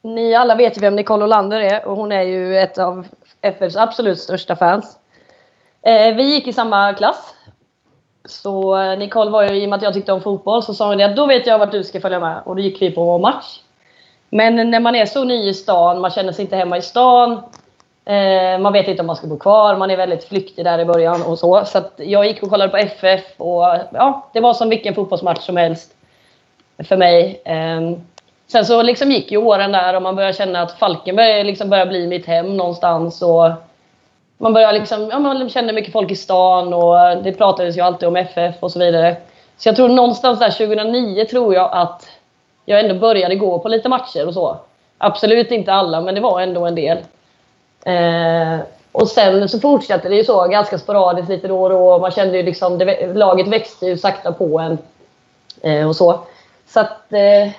[0.03, 3.07] ni alla vet ju vem Nicole Olander är och hon är ju ett av
[3.41, 4.99] FFs absolut största fans.
[5.83, 7.35] Eh, vi gick i samma klass.
[8.29, 10.89] Så eh, Nicole var ju, i och med att jag tyckte om fotboll, så sa
[10.89, 12.43] hon att då vet jag vart du ska följa med.
[12.45, 13.61] Och då gick vi på match.
[14.31, 17.33] Men när man är så ny i stan, man känner sig inte hemma i stan.
[18.05, 20.85] Eh, man vet inte om man ska bo kvar, man är väldigt flyktig där i
[20.85, 21.65] början och så.
[21.65, 25.41] Så att jag gick och kollade på FF och ja, det var som vilken fotbollsmatch
[25.41, 25.95] som helst
[26.89, 27.43] för mig.
[27.45, 27.81] Eh,
[28.47, 31.91] sen så liksom gick ju åren där och man började känna att Falkenberg liksom började
[31.91, 33.23] bli mitt hem någonstans.
[33.23, 33.51] Och
[34.39, 38.09] man börjar liksom, ja, man kände mycket folk i stan och det pratades ju alltid
[38.09, 39.17] om FF och så vidare.
[39.57, 42.09] Så jag tror någonstans där 2009 tror jag att
[42.65, 44.57] jag ändå började gå på lite matcher och så.
[44.99, 46.99] Absolut inte alla, men det var ändå en del.
[47.87, 48.59] Eh,
[48.93, 51.99] och sen så fortsatte det ju så ganska sporadiskt lite då och då.
[51.99, 54.79] Man kände ju liksom, det, laget växte ju sakta på en.
[55.63, 56.21] Eh, och så.
[56.67, 57.51] Så att, eh,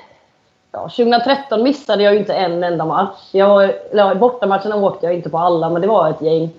[0.72, 3.20] ja, 2013 missade jag ju inte en enda match.
[3.32, 3.72] Jag,
[4.20, 6.50] bortamatcherna åkte jag inte på alla, men det var ett gäng.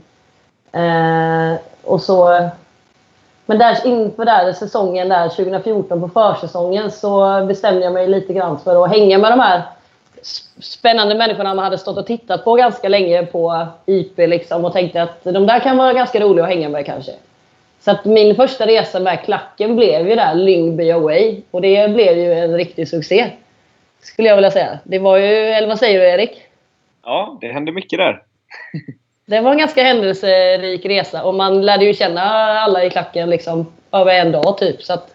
[0.77, 2.49] Eh, och så,
[3.47, 8.59] men där, inför där säsongen där 2014 på försäsongen så bestämde jag mig lite grann
[8.59, 9.63] för att hänga med de här
[10.61, 15.03] spännande människorna man hade stått och tittat på ganska länge på IP liksom och tänkte
[15.03, 17.13] att de där kan vara ganska roliga att hänga med kanske.
[17.81, 22.19] Så att min första resa med klacken blev ju där Lyngby Away och det blev
[22.19, 23.31] ju en riktig succé.
[24.01, 24.79] Skulle jag vilja säga.
[24.85, 26.43] Det var ju, eller vad säger du Erik?
[27.05, 28.23] Ja, det hände mycket där.
[29.29, 32.23] Det var en ganska händelserik resa och man lärde ju känna
[32.61, 34.83] alla i klacken liksom över en dag typ.
[34.83, 35.15] Så att,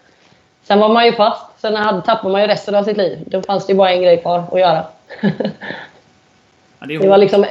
[0.62, 1.60] sen var man ju fast.
[1.60, 3.18] Sen hade, tappade man ju resten av sitt liv.
[3.26, 4.84] Då fanns det ju bara en grej kvar att göra.
[6.80, 7.46] Ja, det var liksom,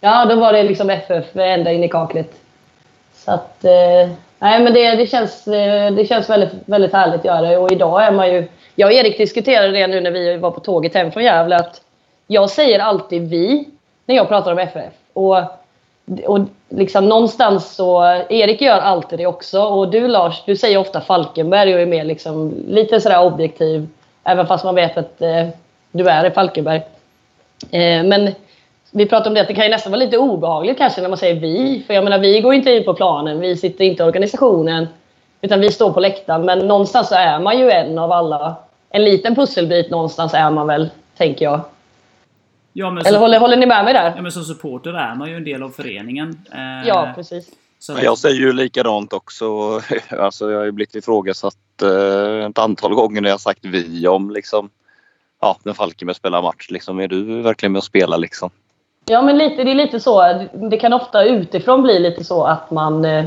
[0.00, 2.32] ja, då var det liksom FF ända in i kaklet.
[3.14, 7.24] Så att, eh, nej men det, det, känns, eh, det känns väldigt, väldigt härligt att
[7.24, 7.58] göra.
[7.58, 8.48] Och idag är man ju...
[8.74, 11.80] Jag och Erik diskuterade det nu när vi var på tåget hem från Gävle att
[12.26, 13.68] jag säger alltid vi
[14.06, 14.92] när jag pratar om FF.
[15.12, 15.36] Och,
[16.26, 18.04] och liksom någonstans så...
[18.28, 19.62] Erik gör alltid det också.
[19.62, 23.88] Och du Lars, du säger ofta Falkenberg och är mer liksom lite sådär objektiv.
[24.24, 25.48] Även fast man vet att eh,
[25.92, 26.82] du är i Falkenberg.
[27.70, 28.30] Eh, men
[28.90, 31.18] vi pratade om det att det kan ju nästan vara lite obehagligt kanske när man
[31.18, 31.84] säger vi.
[31.86, 34.86] För jag menar, vi går inte in på planen, vi sitter inte i organisationen.
[35.40, 36.44] Utan vi står på läktaren.
[36.44, 38.54] Men någonstans så är man ju en av alla.
[38.90, 41.60] En liten pusselbit någonstans är man väl, tänker jag.
[42.76, 44.12] Ja, men, Eller så, håller, håller ni med mig där?
[44.16, 46.38] ja, men som supporter är man ju en del av föreningen.
[46.52, 47.48] Eh, Ja, precis.
[47.78, 49.46] så jag säger ju likadant också.
[50.18, 54.30] Alltså jag har ju blivit ifrågasatt eh, ett antal gånger när jag sagt vi om
[54.30, 54.70] liksom
[55.40, 57.00] Ja, när Falkenberg spelar match liksom.
[57.00, 58.50] Är du verkligen med och spelar liksom?
[59.06, 60.46] Ja, men lite, det är lite så.
[60.70, 63.24] Det kan ofta utifrån bli lite så att man eh,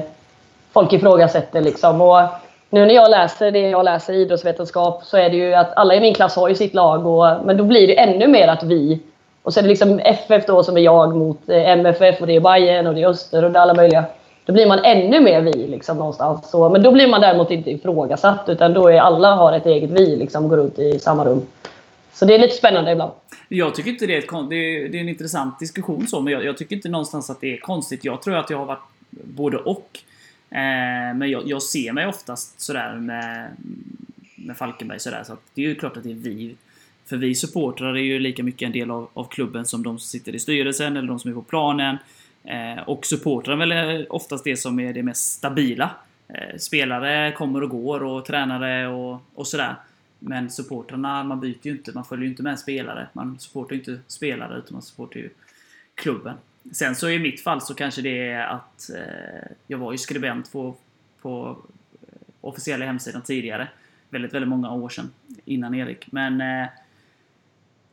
[0.73, 2.01] folk ifrågasätter liksom.
[2.01, 2.21] Och
[2.69, 5.95] nu när jag läser det jag läser i idrottsvetenskap så är det ju att alla
[5.95, 7.07] i min klass har ju sitt lag.
[7.07, 8.99] Och, men då blir det ännu mer att vi.
[9.47, 12.36] Och så är det liksom FF då som är jag mot eh, MFF och det
[12.36, 14.05] är Bayern och det är Öster och det är alla möjliga.
[14.45, 16.49] Då blir man ännu mer vi liksom någonstans.
[16.49, 19.89] Så, men då blir man däremot inte ifrågasatt utan då är alla har ett eget
[19.89, 21.41] vi liksom och går runt i samma rum.
[22.13, 23.12] Så det är lite spännande ibland.
[23.49, 26.33] Jag tycker inte det är, ett, det är, det är en intressant diskussion så, men
[26.33, 28.05] jag, jag tycker inte någonstans att det är konstigt.
[28.05, 29.99] Jag tror att jag har varit både och.
[30.49, 33.49] Eh, men jag, jag ser mig oftast sådär med,
[34.36, 36.55] med Falkenberg sådär, så att det är ju klart att det är vi.
[37.10, 40.08] För vi supportrar är ju lika mycket en del av, av klubben som de som
[40.08, 41.98] sitter i styrelsen eller de som är på planen.
[42.43, 45.91] Eh, och supportrar är väl eh, oftast det som är det mest stabila.
[46.28, 49.76] Eh, spelare kommer och går och tränare och, och sådär.
[50.20, 53.08] Men supportrarna, man byter ju inte, man följer ju inte med spelare.
[53.13, 55.30] Man supportar ju inte spelare utan man supportar ju
[55.96, 56.36] klubben.
[56.72, 60.52] Sen så i mitt fall så kanske det är att eh, jag var ju skribent
[60.52, 60.76] på,
[61.22, 61.58] på
[62.02, 63.67] eh, officiella hemsidan tidigare.
[64.10, 65.10] Väldigt, väldigt många år sedan.
[65.46, 66.12] Innan Erik.
[66.12, 66.67] Men eh,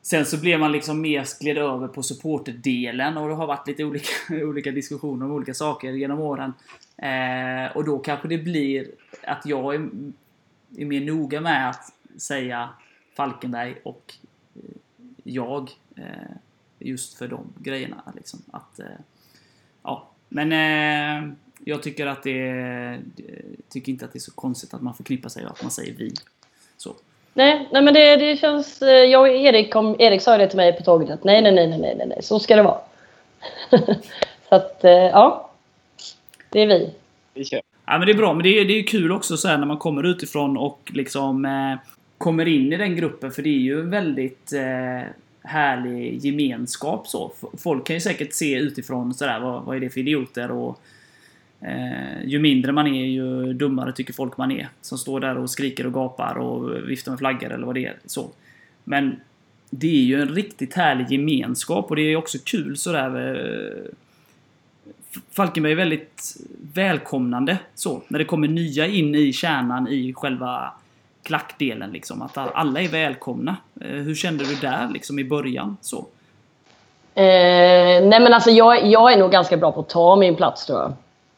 [0.04, 3.84] Sen så blev man liksom mer gled över på supporterdelen och det har varit lite
[3.84, 4.12] olika,
[4.44, 6.52] olika diskussioner om olika saker genom åren.
[6.96, 8.90] Eh, och då kanske det blir
[9.22, 9.88] att jag är,
[10.76, 12.68] är mer noga med att säga
[13.16, 14.14] Falkenberg och
[14.54, 14.76] eh,
[15.24, 15.70] jag.
[15.96, 16.36] Eh,
[16.78, 18.12] just för de grejerna.
[18.14, 18.42] Liksom.
[18.50, 18.86] Att, eh,
[19.82, 20.10] ja.
[20.28, 23.00] Men eh, jag tycker att det
[23.68, 25.94] tycker inte att det är så konstigt att man förknippar sig och att man säger
[25.94, 26.14] vi.
[26.76, 26.94] Så.
[27.34, 28.82] Nej, nej men det, det känns...
[28.82, 31.52] eh, Jag och Erik, kom, Erik sa det till mig på tåget att nej, nej,
[31.52, 32.78] nej, nej, nej, nej, så ska det vara.
[34.48, 35.50] så att, eh, ja.
[36.50, 36.90] Det är vi.
[37.34, 37.60] Vi kör.
[37.86, 39.66] Ja men det är bra, men det är, det är kul också så här när
[39.66, 43.80] man kommer utifrån och liksom eh, kommer in i den gruppen för det är ju
[43.80, 45.08] en väldigt eh,
[45.42, 47.32] härlig gemenskap så.
[47.58, 50.80] Folk kan ju säkert se utifrån sådär, vad, vad är det för idioter och
[51.64, 54.68] eh, ju mindre man är ju dummare tycker folk man är.
[54.80, 57.96] Som står där och skriker och gapar och viftar med flaggor eller vad det är.
[58.06, 58.30] Så.
[58.84, 59.20] Men
[59.70, 63.90] det är ju en riktigt härlig gemenskap och det är också kul sådär eh,
[65.30, 66.36] Falkenberg är väldigt
[66.74, 68.02] välkomnande så.
[68.08, 70.72] När det kommer nya in i kärnan i själva
[71.22, 72.22] klackdelen liksom.
[72.22, 73.56] Att alla är välkomna.
[73.80, 75.76] Eh, Hur kände du där liksom i början?
[75.80, 75.98] Så.
[77.14, 80.66] Eh, nej men alltså jag, jag är nog ganska bra på att ta min plats
[80.66, 80.92] tror jag.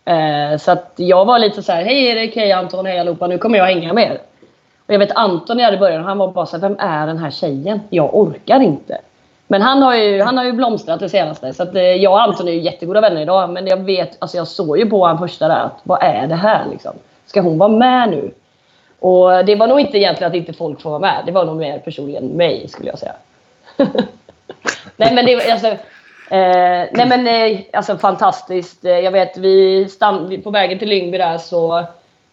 [0.06, 3.38] Eh, så att jag var lite så här, hej Erik, hej Anton, hej allihopa, nu
[3.38, 4.20] kommer jag hänga med er.
[4.86, 7.06] Och jag vet Anton när jag hade börjat, han var bara så här, vem är
[7.06, 7.80] den här tjejen?
[7.90, 8.98] Jag orkar inte.
[9.48, 11.54] Men han har ju, han har ju blomstrat det senaste.
[11.54, 13.50] Så att, eh, jag och Anton är ju jättegoda vänner idag.
[13.50, 16.34] Men jag vet, alltså jag såg ju på honom första där att vad är det
[16.34, 16.92] här liksom?
[17.26, 18.30] Ska hon vara med nu?
[19.00, 21.22] Och det var nog inte egentligen att inte folk får vara med.
[21.26, 23.12] Det var nog mer personligen mig skulle jag säga.
[24.96, 25.76] nej men det alltså,
[26.30, 28.84] eh, nej men eh, alltså fantastiskt.
[28.84, 31.84] Eh, Jag vet vi stann, på vägen till Lyngby där så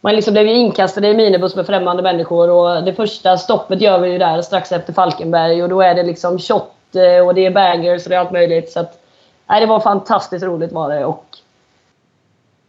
[0.01, 3.81] man liksom blev ju inkastad i en minibuss med främmande människor och det första stoppet
[3.81, 7.35] gör vi ju där strax efter Falkenberg och då är det liksom shot eh, och
[7.35, 8.71] det är bangers och det är allt möjligt.
[8.71, 8.99] Så att,
[9.47, 11.05] nej, det var fantastiskt roligt var det.
[11.05, 11.25] Och,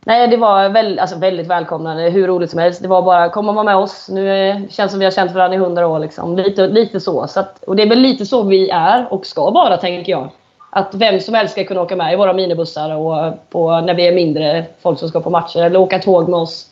[0.04, 2.02] nej, det var väl, alltså, väldigt välkomnande.
[2.02, 2.82] Hur roligt som helst.
[2.82, 4.08] Det var bara kom och var med oss.
[4.08, 5.98] Nu eh, känns som vi har känt varandra i hundra år.
[5.98, 6.36] Liksom.
[6.36, 7.26] Lite, lite så.
[7.26, 10.30] så att, och det är väl lite så vi är och ska vara, tänker jag.
[10.76, 14.06] Att vem som helst ska kunna åka med i våra minibussar och på, när vi
[14.06, 16.70] är mindre folk som ska på matcher eller åka tåg med oss.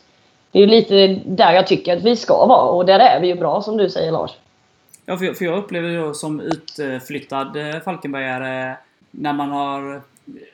[0.52, 3.34] Det är lite där jag tycker att vi ska vara och där är vi ju
[3.34, 4.30] bra som du säger Lars.
[5.06, 8.76] Ja, för jag, för jag upplever ju som utflyttad eh, Falkenbergare
[9.10, 10.00] när man har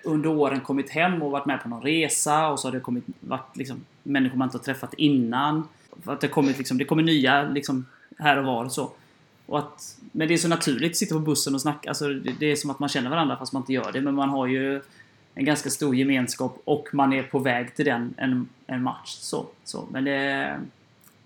[0.04, 3.04] under åren kommit hem och varit med på någon resa och så har det kommit
[3.20, 5.68] varit liksom, människor man inte har träffat innan.
[6.04, 7.86] Att det, kommit, liksom, det kommer nya liksom,
[8.18, 8.90] här och var och så.
[9.46, 11.88] Och att, men det är så naturligt att sitta på bussen och snacka.
[11.88, 14.00] Alltså, det, det är som att man känner varandra fast man inte gör det.
[14.00, 14.80] Men man har ju
[15.34, 19.08] en ganska stor gemenskap och man är på väg till den en, en match.
[19.08, 19.88] Så, så.
[19.90, 20.60] Men det,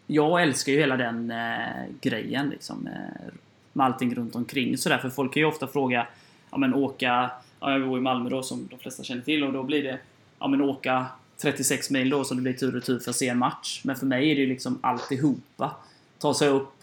[0.06, 2.86] jag älskar ju hela den eh, grejen liksom.
[2.86, 3.32] Eh,
[3.72, 4.78] med allting runt omkring.
[4.78, 4.98] sådär.
[4.98, 6.06] För folk kan ju ofta fråga,
[6.50, 9.52] ja men åka, ja, jag bor i Malmö då som de flesta känner till och
[9.52, 9.98] då blir det,
[10.38, 11.06] ja men åka
[11.42, 13.80] 36 mil då som det blir tur och retur för att se en match.
[13.84, 15.76] Men för mig är det ju liksom alltihopa.
[16.18, 16.74] Ta sig upp,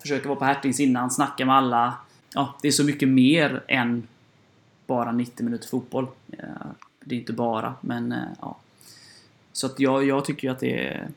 [0.00, 1.94] försöka vara på Hertings innan, snacka med alla.
[2.34, 4.08] Ja, det är så mycket mer än
[4.86, 6.06] bara 90 minuter fotboll.
[6.32, 6.44] Eh,
[7.00, 8.56] Det är inte bara, men eh, ja.
[9.52, 11.08] Så att jag, jag tycker ju att det är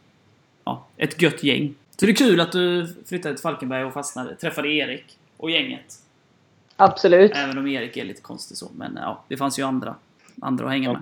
[0.63, 1.75] ja, ett gött gäng.
[1.99, 5.99] Så det är kul att du flyttade till Falkenberg och fastnade, träffade Erik och gänget.
[6.75, 7.31] Absolut.
[7.35, 9.95] Även om Erik är lite konstig så, men ja, det fanns ju andra,
[10.41, 11.01] andra att hänga med.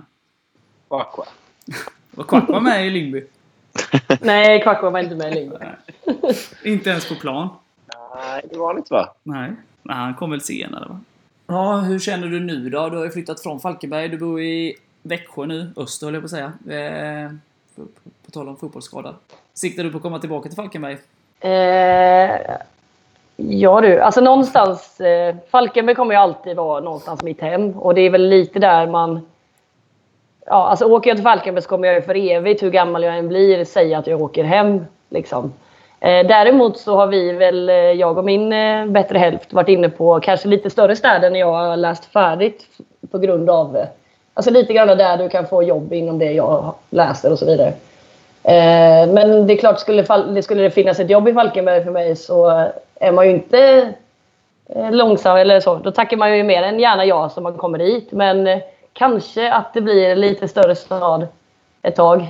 [0.88, 1.28] Quack, quack.
[2.16, 3.24] Och Quack var med i Lyngby.
[4.20, 5.56] Nej, Kvackbo var inte med i Lyngby.
[6.64, 7.48] Inte ens på plan.
[8.42, 9.14] Nej, det var inte va?
[9.22, 9.52] Nej.
[9.82, 11.00] Nej, han kom väl senare va?
[11.46, 12.88] Ja, hur känner du nu då?
[12.88, 14.08] Du har ju flyttat från Falkenberg.
[14.08, 15.72] Du bor i Växjö nu.
[15.76, 16.52] Öster höll jag på att säga.
[16.78, 17.30] Eh,
[17.76, 19.14] på, på, på tal om fotbollsskadad.
[19.54, 20.96] Siktar du på att komma tillbaka till Falkenberg?
[21.40, 22.40] Eh,
[23.36, 25.00] ja du, alltså någonstans.
[25.00, 27.70] Eh, Falkenberg kommer ju alltid vara någonstans mitt hem.
[27.70, 29.26] Och det är väl lite där man...
[30.46, 33.18] Ja, alltså åker jag till Falkenberg så kommer jag ju för evigt, hur gammal jag
[33.18, 34.84] än blir, säga att jag åker hem.
[35.08, 35.52] Liksom.
[36.00, 39.88] Eh, däremot så har vi väl, eh, jag och min eh, bättre hälft, varit inne
[39.88, 42.66] på kanske lite större städer när jag har läst färdigt.
[43.10, 43.84] På grund av,
[44.34, 47.72] alltså lite grann där du kan få jobb inom det jag läser och så vidare.
[49.12, 50.02] Men det är klart, skulle,
[50.34, 53.92] det skulle det finnas ett jobb i Falkenberg för mig så är man ju inte
[54.90, 55.74] långsam eller så.
[55.74, 58.12] Då tackar man ju mer än gärna ja som man kommer dit.
[58.12, 58.60] Men
[58.92, 61.26] kanske att det blir lite större stad
[61.82, 62.26] ett tag.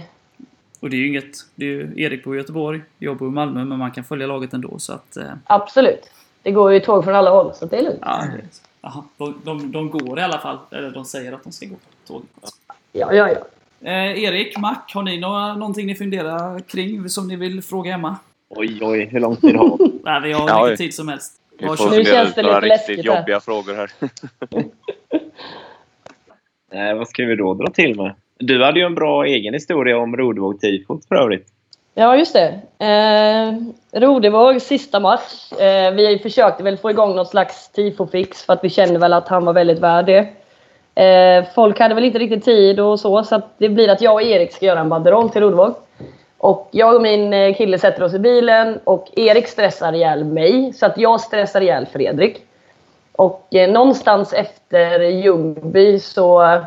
[0.80, 1.36] Och det är ju inget...
[1.54, 4.26] Det är ju, Erik bor i Göteborg, jag bor i Malmö, men man kan följa
[4.26, 5.16] laget ändå så att...
[5.16, 6.10] Eh, Absolut.
[6.42, 7.98] Det går ju tåg från alla håll så det är lugnt.
[8.02, 8.24] ja,
[8.80, 10.58] aha, de, de, de går i alla fall.
[10.70, 12.28] Eller de säger att de ska gå tåget.
[12.92, 13.38] Ja, ja, ja.
[13.90, 18.16] Eh, Erik, Mac, har ni några, någonting ni funderar kring som ni vill fråga hemma?
[18.48, 19.92] Oj, oj, hur lång tid har vi?
[20.04, 20.76] Nej, vi har Ja, mycket oj.
[20.76, 21.40] tid som helst.
[21.58, 23.16] Vi får Nu fundera känns ut det några lite riktigt här.
[23.18, 23.90] jobbiga frågor här.
[26.72, 28.14] Nej, vad ska vi då dra till med?
[28.40, 31.46] Du hade ju en bra egen historia om Rodevåg-tifot för övrigt.
[31.94, 32.60] Ja, just det.
[32.78, 33.54] Eh,
[34.00, 35.52] Rodevåg, sista match.
[35.52, 39.28] Eh, vi försökte väl få igång något slags tifofix för att vi kände väl att
[39.28, 40.28] han var väldigt värd det.
[41.02, 44.14] Eh, folk hade väl inte riktigt tid och så, så att det blir att jag
[44.14, 45.74] och Erik ska göra en banderoll till Rodevåg.
[46.38, 50.72] Och jag och min eh, kille sätter oss i bilen och Erik stressar ihjäl mig,
[50.72, 52.42] så att jag stressar ihjäl Fredrik.
[53.12, 56.60] Och eh, någonstans efter Ljungby så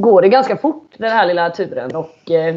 [0.00, 1.96] går det ganska fort den här lilla turen.
[1.96, 2.56] Och, eh,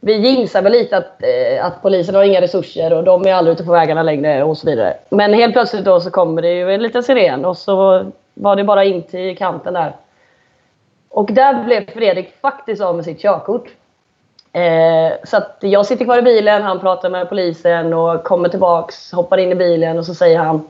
[0.00, 3.54] vi gissar väl lite att, eh, att polisen har inga resurser och de är aldrig
[3.54, 4.96] ute på vägarna längre och så vidare.
[5.08, 8.64] Men helt plötsligt då så kommer det ju en liten siren och så var det
[8.64, 9.92] bara in till kanten där.
[11.08, 13.68] Och där blev Fredrik faktiskt av med sitt körkort.
[14.52, 19.12] Eh, så att jag sitter kvar i bilen, han pratar med polisen och kommer tillbaks,
[19.12, 20.68] hoppar in i bilen och så säger han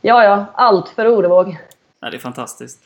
[0.00, 1.56] Ja, ja, allt för Orevåg.
[2.00, 2.80] Ja, det är fantastiskt.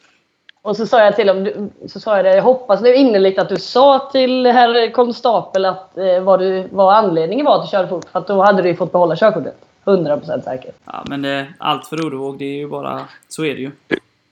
[0.65, 3.49] Och så sa jag till honom, så sa jag det, jag hoppas nu innerligt att
[3.49, 8.05] du sa till herr konstapel att eh, vad, du, vad anledningen var till körkort.
[8.13, 9.57] För att då hade du ju fått behålla körkortet.
[9.85, 10.75] 100% säkert.
[10.85, 13.01] Ja, men det, allt för Rodevåg, det är ju bara...
[13.29, 13.71] Så är det ju.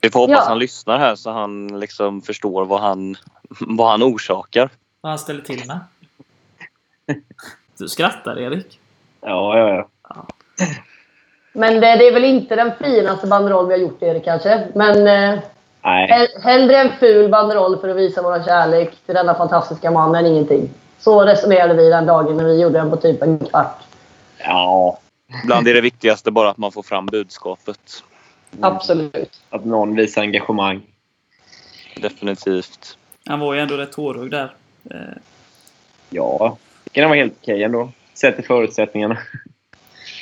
[0.01, 0.45] Vi får hoppas Ja.
[0.49, 3.17] han lyssnar här så han liksom förstår vad han,
[3.61, 4.71] vad han orsakar.
[5.01, 5.79] Vad han ställer till med.
[7.79, 8.81] Du skrattar, Erik.
[9.21, 10.27] Ja, ja, ja.
[11.53, 14.69] Men det, det är väl inte den finaste banderoll vi har gjort Erik kanske.
[14.75, 15.39] Men eh,
[15.85, 20.15] Nej, hell- hellre en ful banderoll för att visa vår kärlek till denna fantastiska man
[20.15, 20.71] än ingenting.
[20.99, 23.79] Så resonerade vi den dagen när vi gjorde den på typ en kvart.
[24.39, 24.99] ja.
[25.45, 28.03] Ibland är det viktigaste bara att man får fram budskapet.
[28.61, 29.41] Absolut.
[29.51, 30.83] Att någon visar engagemang.
[31.97, 32.99] Definitivt.
[33.27, 34.55] Han var ju ändå rätt tårögd där.
[34.91, 34.97] Eh,
[36.11, 36.57] Ja.
[36.85, 37.91] tycker den var helt okej ändå.
[38.15, 39.19] Sett till förutsättningarna.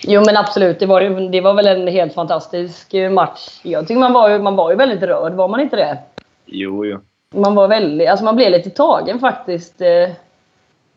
[0.03, 3.61] Jo men absolut, det var, det var väl en helt fantastisk eh, match.
[3.63, 5.99] Jag tycker man var, ju- man var ju väldigt rörd, var man inte det?
[6.47, 6.99] Jo, jo.
[7.35, 9.81] Man var väldigt, alltså man blev lite tagen faktiskt.
[9.81, 10.09] Eh,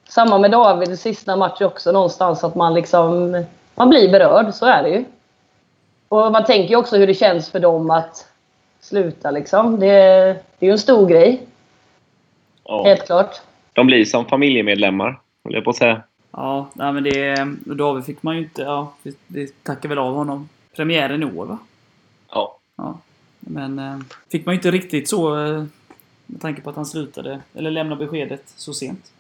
[0.10, 3.32] samma med David sista matchen också någonstans att man liksom,
[3.76, 5.06] man blir berörd, så är det ju.
[6.10, 8.28] Och man tänker ju också hur det känns för dem att
[8.82, 9.80] sluta liksom.
[9.80, 9.88] Det,
[10.60, 11.42] det är ju en stor grej,
[12.66, 12.84] Ja.
[12.84, 13.42] helt klart.
[13.74, 16.02] De blir som familjemedlemmar, höll jag på att säga.
[16.38, 17.36] Ja, nej, men det...
[17.66, 18.62] David fick man ju inte...
[18.62, 20.50] Ja, vi, vi tackar väl av honom.
[20.76, 21.58] Premiären i år, va?
[22.30, 22.60] Ja.
[22.76, 22.98] Ja.
[23.40, 24.00] Men eh,
[24.32, 25.46] fick man ju inte riktigt så...
[25.46, 25.64] Eh,
[26.26, 29.12] med tanke på att han slutade, eller lämnade beskedet så sent.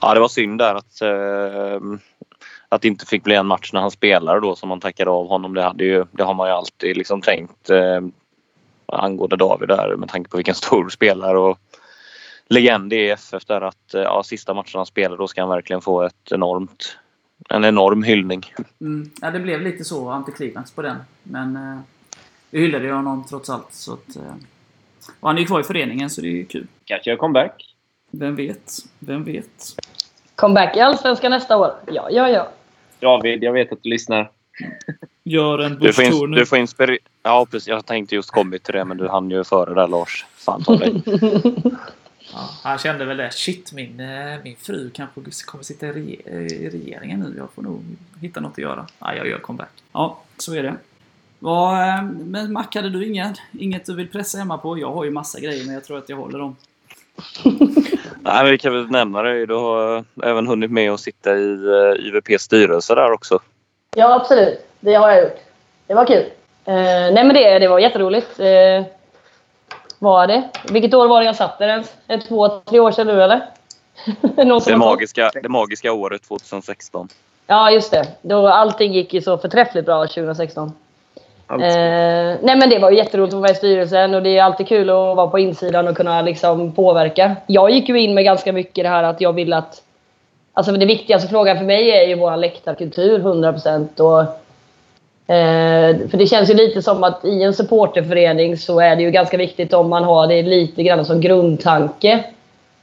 [0.00, 1.80] Ja, det var synd där att, eh,
[2.68, 5.28] att det inte fick bli en match när han spelar då som man tackade av
[5.28, 5.54] honom.
[5.54, 8.00] Det, hade ju, det har man ju alltid liksom tänkt eh,
[8.86, 11.58] angående David där med tanke på vilken stor spelare och
[12.48, 15.80] legend i FF där att eh, ja, sista matchen han spelar då ska han verkligen
[15.80, 16.96] få ett enormt,
[17.48, 18.52] en enorm hyllning.
[18.80, 19.10] Mm.
[19.20, 20.96] Ja, det blev lite så antiklimax på den.
[21.22, 21.78] Men eh,
[22.50, 23.72] vi hyllade ju honom trots allt.
[23.74, 24.34] Så att, eh,
[25.20, 26.66] och han är ju kvar i föreningen, så det är ju kul.
[26.84, 27.74] Kanske gör comeback.
[28.10, 28.72] Vem vet?
[28.98, 29.76] Vem vet?
[30.34, 31.72] Comeback i Allsvenskan nästa år.
[31.86, 32.48] Ja, ja, ja.
[33.00, 34.30] David, jag vet att du lyssnar.
[35.24, 36.36] Gör en Du får, nu.
[36.36, 36.98] du får inspirera...
[37.22, 37.68] Ja, precis.
[37.68, 40.26] Jag tänkte just kommit till det men du hann ju före där Lars.
[40.34, 41.02] Fan ta dig.
[42.34, 43.30] Ja, han kände väl det.
[43.32, 47.34] Shit, min, eh, min fru kanske kommer sitta i, re- i regeringen nu.
[47.38, 47.82] Jag får nog
[48.20, 48.86] hitta något att göra.
[48.98, 49.68] Ja, jag gör comeback.
[49.92, 50.74] Ja, så är det.
[51.38, 54.78] Vad, eh, men Mac, hade du inget, inget du vill pressa hemma på?
[54.78, 56.56] Jag har ju massa grejer, men jag tror att jag håller dem.
[58.22, 59.46] Nej, men vi kan väl nämna det.
[59.46, 61.58] Du har även hunnit med att sitta i
[61.98, 63.38] IVPs styrelse där också.
[63.96, 64.58] Ja, absolut.
[64.80, 65.38] Det har jag gjort.
[65.86, 66.24] Det var kul.
[66.64, 66.74] Eh,
[67.14, 68.40] nej, men det, det var jätteroligt.
[68.40, 68.84] Eh,
[70.04, 70.48] var det?
[70.70, 71.94] Vilket år var det jag satt där ens?
[72.06, 73.46] Är det Två, tre år sedan nu eller?
[74.66, 77.08] Det magiska, det magiska året 2016.
[77.46, 78.08] Ja, just det.
[78.22, 80.72] Då allting gick ju så förträffligt bra 2016.
[81.46, 81.68] Alltså.
[81.68, 84.68] Eh, nej men det var ju jätteroligt att vara i styrelsen och det är alltid
[84.68, 87.36] kul att vara på insidan och kunna liksom påverka.
[87.46, 89.82] Jag gick ju in med ganska mycket det här att jag vill att...
[90.52, 94.43] Alltså det viktigaste frågan för mig är ju vår läktarkultur 100% och
[95.26, 99.10] eh, För det känns ju lite som att i en supporterförening så är det ju
[99.10, 102.24] ganska viktigt om man har det lite grann som grundtanke.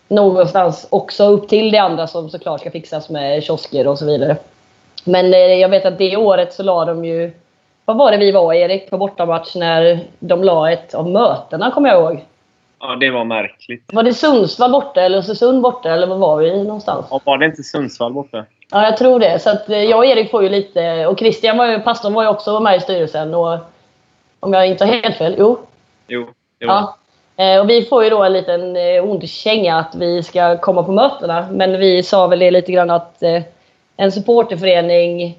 [0.08, 4.38] Någonstans också upp till det andra som såklart ska fixas med kiosker och så vidare.
[5.04, 7.32] Men eh, jag vet att det året så la de ju
[7.86, 11.90] vad var det vi var Erik på bortamatch när de la ett av mötena kommer
[11.90, 12.26] jag ihåg.
[12.80, 13.84] Ja, det var märkligt.
[13.94, 17.06] Var det Sundsvall borta eller Östersund borta eller var var vi någonstans?
[17.10, 18.46] Och var det inte Sundsvall borta?
[18.72, 19.40] Ja, jag tror det.
[19.40, 21.06] Så att eh, jag och Erik får ju lite...
[21.08, 23.34] Och Christian, var ju, pastorn, var ju också med i styrelsen.
[23.34, 23.58] Och
[24.40, 25.60] om jag inte har helt fel, jo.
[26.08, 26.28] Jo.
[26.60, 26.68] jo.
[26.68, 26.98] Ja.
[27.38, 30.84] Eh, Och vi får ju då en liten eh, ond känga att vi ska komma
[30.84, 31.48] på mötena.
[31.52, 33.24] Men vi sa väl det lite grann att
[33.98, 35.38] en supporterförening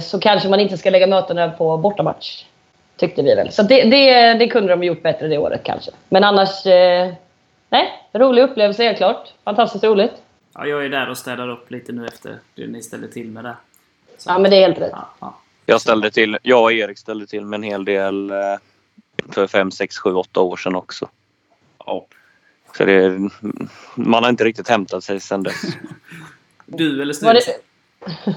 [0.00, 2.44] så kanske man inte ska lägga mötena på bortamatch.
[2.96, 3.52] Tyckte vi väl.
[3.52, 5.90] Så det, det, det kunde de gjort bättre det året kanske.
[6.08, 6.64] Men annars...
[7.68, 9.32] Nej, rolig upplevelse helt klart.
[9.44, 10.21] Fantastiskt roligt.
[10.54, 13.44] Ja, jag är där och städar upp lite nu efter det ni ställde till med
[13.44, 13.56] där.
[14.18, 14.90] Så, Ja, men det är helt rätt.
[14.92, 15.38] ja, ja.
[15.66, 18.36] Jag ställde till, jag och Erik ställde till med en hel del eh,
[19.28, 21.08] för 5, 6, 7, 8 år sedan också.
[21.86, 22.06] Ja.
[22.76, 23.18] Så det,
[23.94, 25.62] man har inte riktigt hämtat sig sedan dess.
[26.66, 27.54] Du eller Var styrelsen?
[28.24, 28.34] det,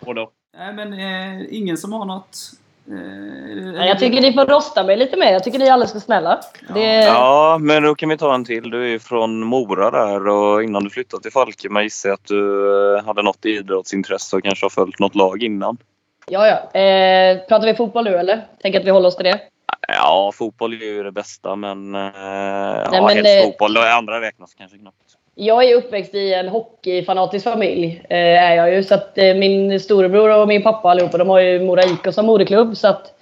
[0.00, 0.30] Och då?
[0.56, 2.38] Nej, men eh, ingen som har något...
[2.88, 5.32] Eh, Nej, jag tycker ni får rosta mig lite mer.
[5.32, 6.40] Jag tycker ni är alldeles för snälla.
[6.74, 8.70] Det, Ja, men då kan vi ta en till.
[8.70, 12.28] Du är ju från Mora där och innan du flyttade till Falkenberg gissar jag att
[12.28, 15.76] du eh, hade något idrottsintresse och kanske har följt något lag innan.
[16.28, 16.80] ja, ja.
[16.80, 18.46] Eh, pratar vi fotboll nu eller?
[18.62, 19.40] Tänk att vi håller oss till det.
[19.88, 21.94] Ja, fotboll är ju det bästa men...
[21.94, 23.74] Eh, ja, men, helst eh, fotboll.
[23.74, 24.96] Det andra räknas kanske knappt.
[25.34, 28.02] Jag är uppväxt i en hockeyfanatisk familj.
[28.08, 28.82] Eh, är jag ju.
[28.82, 32.26] Så att, eh, min storebror och min pappa allihopa, de har ju Mora IK som
[32.26, 32.76] moderklubb.
[32.76, 33.12] Så att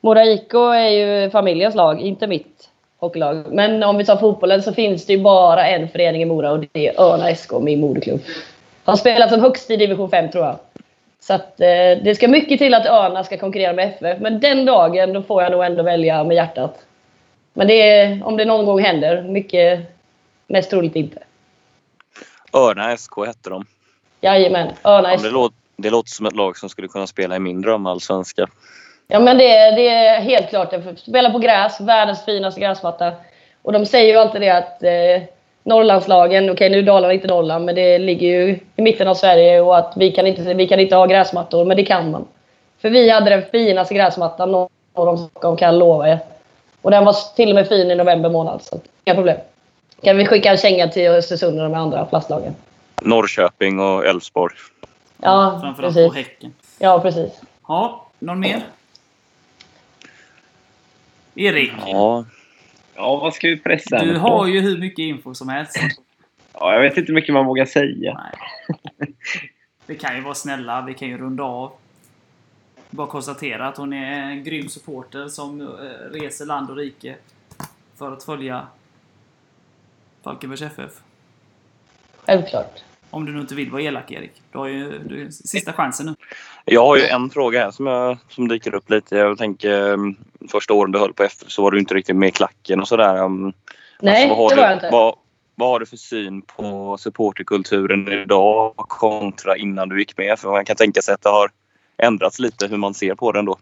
[0.00, 3.44] Mora IK är ju familjens lag, inte mitt hockeylag.
[3.52, 6.64] Men om vi tar fotbollen så finns det ju bara en förening i Mora och
[6.72, 8.20] det är Örna SK, min moderklubb.
[8.84, 10.56] Har spelat som högst i division 5 tror jag.
[11.20, 14.20] Så att, eh, det ska mycket till att Örna ska konkurrera med FF.
[14.20, 16.78] Men den dagen då får jag nog ändå välja med hjärtat.
[17.52, 19.80] Men det är, om det någon gång händer, mycket
[20.46, 21.18] mest troligt inte.
[22.52, 23.66] Örna SK hette de.
[24.20, 25.24] Jajamän, Örna Ja, SK.
[25.24, 28.46] det, låter, det låter som ett lag som skulle kunna spela i min drömallsvenska.
[29.08, 30.70] Ja men det, det är helt klart.
[30.70, 30.96] det.
[30.96, 33.12] Spela på gräs, världens finaste gräsmatta.
[33.62, 35.28] Och de säger ju alltid det att eh,
[35.62, 39.60] Norrlandslagen, okej nu är Dalarna inte Norrland, men det ligger ju i mitten av Sverige
[39.60, 42.24] och att vi kan inte, vi kan inte ha gräsmattor, men det kan man.
[42.82, 46.18] För vi hade den finaste gräsmattan norr om Stockholm kan jag lova er.
[46.82, 49.36] Och den var till och med fin i november månad, så inga problem.
[50.02, 52.54] Kan vi skicka en känga till Östersund och de andra plastlagen?
[53.02, 54.54] Norrköping och Elfsborg.
[55.22, 56.08] Ja, Framförallt precis.
[56.08, 56.54] på Häcken.
[56.78, 57.40] Ja, precis.
[57.68, 58.62] Ja, någon mer?
[61.34, 62.24] Erik, Ja,
[62.94, 64.20] Ja, vad ska vi pressa du på?
[64.20, 65.76] har ju hur mycket info som helst.
[66.52, 68.20] Ja, jag vet inte hur mycket man vågar säga.
[68.98, 69.14] Nej.
[69.86, 71.72] Vi kan ju vara snälla, vi kan ju runda av.
[72.90, 75.66] Bara konstatera att hon är en grym supporter som eh,
[76.12, 77.16] reser land och rike
[77.98, 78.66] för att följa
[80.24, 80.92] Falkenbergs FF.
[82.26, 82.82] Självklart.
[83.10, 84.32] Om du nu inte vill vara elak Erik.
[84.52, 86.14] Du har ju du, sista chansen nu.
[86.64, 89.16] Jag har ju en fråga här som, jag, som dyker upp lite.
[89.16, 90.16] Jag tänker um,
[90.48, 92.88] första åren du höll på FF så var du inte riktigt med i klacken och
[92.88, 93.22] sådär.
[93.24, 93.52] Um,
[94.00, 94.88] Nej, vad, har det du, var jag inte.
[94.92, 95.14] Vad,
[95.54, 100.38] vad har du för syn på supporterkulturen idag kontra innan du gick med?
[100.38, 101.50] För man kan tänka sig att det har
[102.02, 103.58] ändrats lite hur man ser på den då.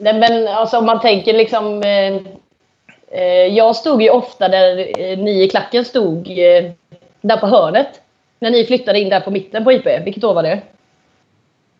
[0.00, 1.82] Nej, men alltså om man tänker liksom...
[1.82, 2.22] Eh,
[3.50, 6.70] jag stod ju ofta där eh, ni i klacken stod eh,
[7.20, 8.00] där på hörnet.
[8.38, 9.86] När ni flyttade in där på mitten på IP.
[10.04, 10.60] Vilket år var det?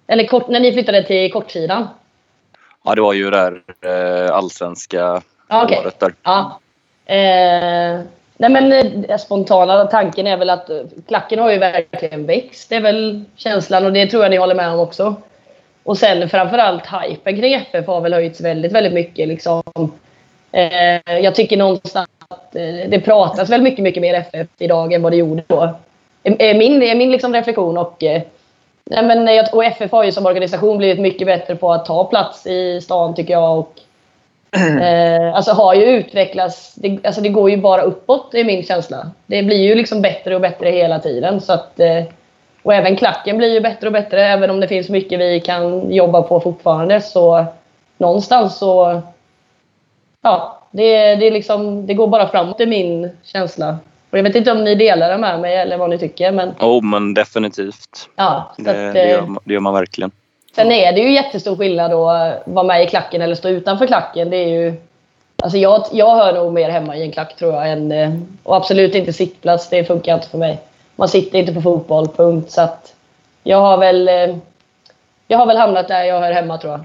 [0.07, 1.89] Eller kort, när ni flyttade till kortsidan.
[2.85, 5.79] Ja, det var ju där eh, allsvenska Ja, okej.
[5.79, 6.15] året där.
[6.23, 6.61] Ja.
[7.07, 8.01] Eh,
[8.37, 8.73] nej men
[9.05, 10.77] eh, spontana tanken är väl att eh,
[11.09, 12.69] klacken har ju verkligen växt.
[12.69, 15.15] Det är väl känslan och det tror jag ni håller med om också.
[15.83, 19.29] Och sen framförallt hypen kring FF har väl höjts väldigt, väldigt mycket.
[19.29, 19.63] Liksom.
[20.53, 25.03] Eh, jag tycker någonstans att eh, det pratas väl mycket, mycket mer FF idag än
[25.03, 25.75] vad det gjorde då.
[26.23, 27.79] Är är min, är min liksom reflektion.
[27.79, 28.23] Och, eh,
[28.85, 32.47] nej men, och FF har ju som organisation blivit mycket bättre på att ta plats
[32.47, 33.59] i stan tycker jag.
[33.59, 33.81] Och,
[34.81, 36.75] Eh, alltså har ju utvecklats.
[36.75, 39.11] Det, alltså det går ju bara uppåt, är min känsla.
[39.27, 41.41] Det blir ju liksom bättre och bättre hela tiden.
[41.41, 42.05] Så att, eh,
[42.63, 44.27] och även klacken blir ju bättre och bättre.
[44.27, 47.01] Även om det finns mycket vi kan jobba på fortfarande.
[47.01, 47.45] Så
[47.99, 49.03] någonstans så...
[50.23, 53.77] Ja, det, det, liksom, det går bara framåt, är min känsla.
[54.11, 56.33] Och jag vet inte om ni delar det med mig eller vad ni tycker.
[56.33, 58.09] Men Oh, men definitivt.
[58.17, 60.11] ja, så Det, att, det, eh, gör, man- det gör man verkligen.
[60.55, 64.31] Sen är det ju jättestor skillnad att vara med i klacken eller stå utanför klacken.
[64.31, 64.75] Det är ju,
[65.43, 67.71] alltså jag, jag hör nog mer hemma i en klack tror jag.
[67.71, 68.11] Än, eh,
[68.43, 70.59] och absolut inte sittplats, det funkar inte för mig.
[70.97, 72.51] Man sitter inte på fotboll, punkt.
[72.51, 72.95] Så att
[73.43, 74.37] jag har väl, eh,
[75.29, 76.81] jag har väl hamnat där jag hör hemma tror jag.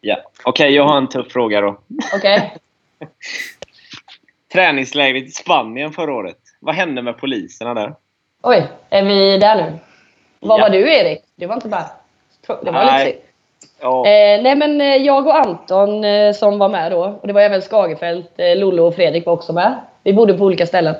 [0.00, 0.16] Ja.
[0.44, 1.76] Okej, jag har en tuff fråga då.
[2.16, 2.54] Okej?
[4.52, 6.36] Träningslägret i Spanien förra året.
[6.60, 7.94] Vad hände med poliserna där?
[8.42, 9.72] Oj, är vi där nu?
[10.40, 10.62] Vad Ja.
[10.62, 11.18] var du Erik?
[11.36, 11.84] Du var inte med?
[12.62, 13.06] Det var Nej.
[13.06, 13.18] lite.
[13.80, 17.32] Ja, Eh, nej men eh, jag och Anton eh, som var med då, och det
[17.32, 19.74] var även Skagerfält, eh, Lollo och Fredrik var också med.
[20.02, 20.94] Vi bodde på olika ställen.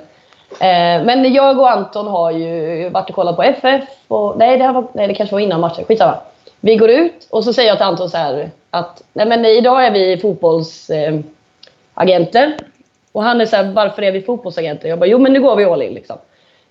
[0.51, 3.83] Eh, men jag och Anton har ju varit och kollat på FF.
[4.07, 5.85] Och, nej, det var, nej, det kanske var innan matchen.
[5.85, 6.17] Skitsamma.
[6.59, 9.85] Vi går ut och så säger jag till Anton så här att nej men idag
[9.85, 11.29] är vi fotbollsagenter.
[11.99, 12.57] Agenter.
[13.11, 14.89] och han är så här, varför är vi fotbollsagenter?
[14.89, 16.17] Jag bara, jo men nu går vi all in liksom.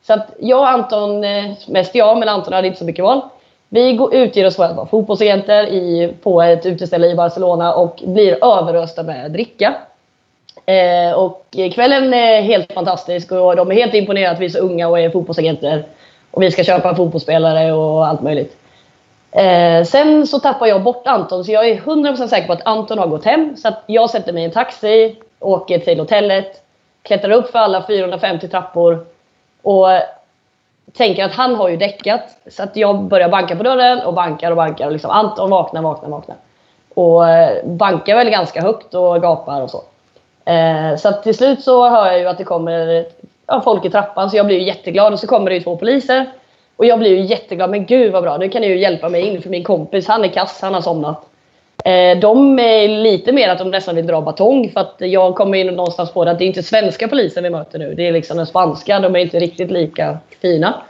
[0.06, 3.20] Så att jag och Anton, eh, mest jag, men Anton hade inte så mycket val.
[3.68, 8.02] Vi går utger oss för att vara fotbollsagenter i, på ett uteställe i Barcelona och
[8.06, 9.74] blir överösta med dricka.
[10.66, 14.58] Eh, och kvällen är helt fantastisk och de är helt imponerade att vi är så
[14.58, 15.84] unga och är fotbollsagenter.
[16.30, 18.56] Och vi ska köpa fotbollsspelare och allt möjligt.
[19.36, 22.98] Eh, sen så tappar jag bort Anton, så jag är 100% säker på att Anton
[22.98, 23.56] har gått hem.
[23.56, 26.62] Så att jag sätter mig i en taxi, åker till hotellet,
[27.02, 29.06] klättrar upp för alla 450 trappor
[29.62, 29.86] och
[30.92, 32.22] tänker att han har ju däckat.
[32.50, 34.86] Så att jag börjar banka på dörren och bankar och bankar.
[34.86, 36.36] Och liksom, Anton vaknar, vaknar, vaknar.
[36.94, 39.82] Och eh, bankar väl ganska högt och gapar och så.
[40.50, 43.06] Eh, så att till slut så hör jag ju att det kommer
[43.46, 44.30] ja, folk i trappan.
[44.30, 45.12] Så jag blir ju jätteglad.
[45.12, 46.26] Och så kommer det ju två poliser.
[46.76, 47.70] Och jag blir ju jätteglad.
[47.70, 49.42] Men gud vad bra, nu kan ni ju hjälpa mig in.
[49.42, 51.22] För min kompis, han är kass, han har somnat.
[51.84, 54.70] Eh, de är lite mer att de nästan vill dra batong.
[54.70, 57.50] För att jag kommer in någonstans på det att det är inte svenska polisen vi
[57.50, 57.94] möter nu.
[57.94, 59.00] Det är liksom den spanska.
[59.00, 60.82] De är inte riktigt lika fina.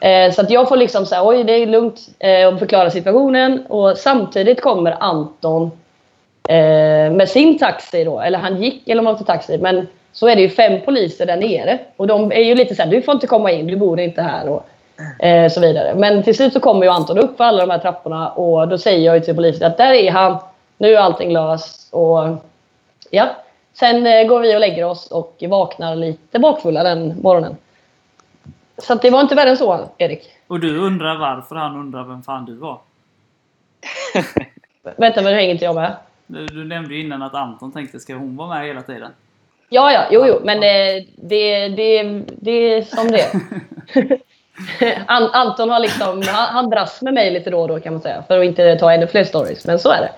[0.00, 3.66] Eh, så att jag får liksom säga oj det är lugnt eh, och förklara situationen.
[3.66, 5.70] Och samtidigt kommer Anton
[6.48, 8.20] eh, med sin taxi då.
[8.20, 9.58] Eller han gick eller om han åkte taxi.
[9.58, 11.78] Men så är det ju fem poliser där nere.
[11.96, 14.48] Och de är ju lite såhär, du får inte komma in, du bor inte här.
[14.48, 14.66] Och,
[15.18, 15.94] eh, så vidare.
[15.94, 18.30] Men till slut så kommer ju Anton upp för alla de här trapporna.
[18.30, 20.38] Och då säger jag till polisen att där är han.
[20.78, 21.94] Nu är allting löst.
[21.94, 22.44] Och
[23.10, 23.28] ja.
[23.72, 27.56] Sen eh, går vi och lägger oss och vaknar lite bakfulla den morgonen.
[28.78, 30.30] Så det var inte värre än så, Erik.
[30.46, 32.78] Och du undrar varför han undrar vem fan du var.
[34.96, 35.96] Vänta, men det hänger inte jag med.
[36.26, 39.10] Du, du nämnde ju innan att Anton tänkte, ska hon vara med hela tiden?
[39.68, 43.32] Ja, ja, jo, jo, men eh, det, det, det är som det
[45.06, 48.24] Anton har liksom, han, han dras med mig lite då och då kan man säga.
[48.28, 50.10] För att inte ta ännu fler stories, men så är det.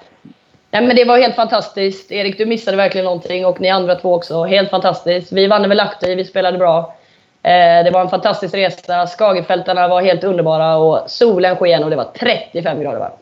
[0.70, 2.12] Nej, men det var helt fantastiskt.
[2.12, 4.44] Erik, du missade verkligen någonting och ni andra två också.
[4.44, 5.32] Helt fantastiskt.
[5.32, 6.94] Vi vann över Lahti, vi spelade bra.
[7.42, 9.06] Eh, det var en fantastisk resa.
[9.06, 13.20] Skagefältarna var helt underbara och solen sken och det var 35 grader varmt.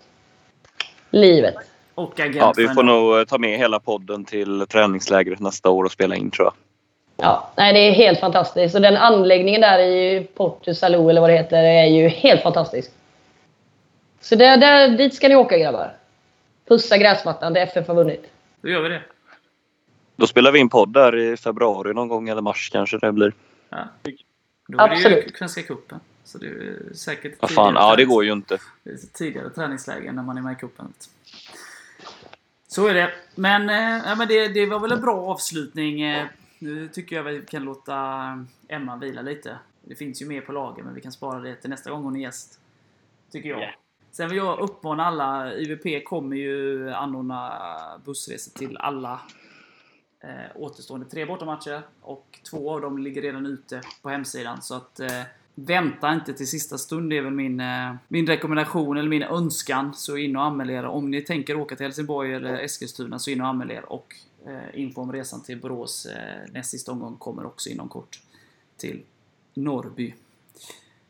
[1.10, 1.54] Livet.
[1.94, 5.92] Och Ja, vi får nog eh, ta med hela podden till träningslägret nästa år och
[5.92, 6.52] spela in tror jag.
[7.16, 8.74] Ja, nej, det är helt fantastiskt.
[8.74, 12.90] Och den anläggningen där i Porto Salou, eller vad det heter, är ju helt fantastisk.
[14.20, 15.96] Så där, där, dit ska ni åka grabbar.
[16.68, 18.30] Pussa gräsmattan, det FF har vunnit.
[18.60, 19.02] Då gör vi det.
[20.16, 23.32] Då spelar vi in podd där i februari någon gång eller mars kanske det blir.
[23.68, 23.88] Ja.
[24.68, 25.36] Då är det ju Absolut.
[25.36, 26.00] Svenska cupen.
[26.24, 28.58] Så det är säkert Vad fan, ja det går ju inte.
[29.12, 30.92] tidigare träningsläge när man är med i cupen.
[32.68, 33.10] Så är det.
[33.34, 36.02] Men, eh, ja, men det, det var väl en bra avslutning.
[36.59, 37.94] Nu tycker jag vi kan låta
[38.68, 39.59] Emma vila lite.
[39.82, 42.16] Det finns ju mer på lager, men vi kan spara det till nästa gång hon
[42.16, 42.61] är gäst.
[43.30, 43.62] Tycker jag.
[43.62, 43.70] Ja.
[44.12, 45.54] Sen vill jag uppmana alla.
[45.54, 47.52] IVP kommer ju anordna
[48.04, 49.20] bussresor till alla
[50.20, 51.82] eh, återstående tre bortamatcher.
[52.00, 54.62] Och två av dem ligger redan ute på hemsidan.
[54.62, 55.22] Så att eh,
[55.54, 57.11] vänta inte till sista stund.
[57.11, 59.94] Det är väl min, eh, min rekommendation eller min önskan.
[59.94, 60.84] Så in och anmäl er.
[60.84, 63.92] Om ni tänker åka till Helsingborg eller Eskilstuna så in och anmäl er.
[63.92, 64.14] Och
[64.74, 68.20] info om resan till Borås eh, näst sista omgång kommer också inom kort.
[68.76, 69.03] Till
[69.55, 70.14] Norrby.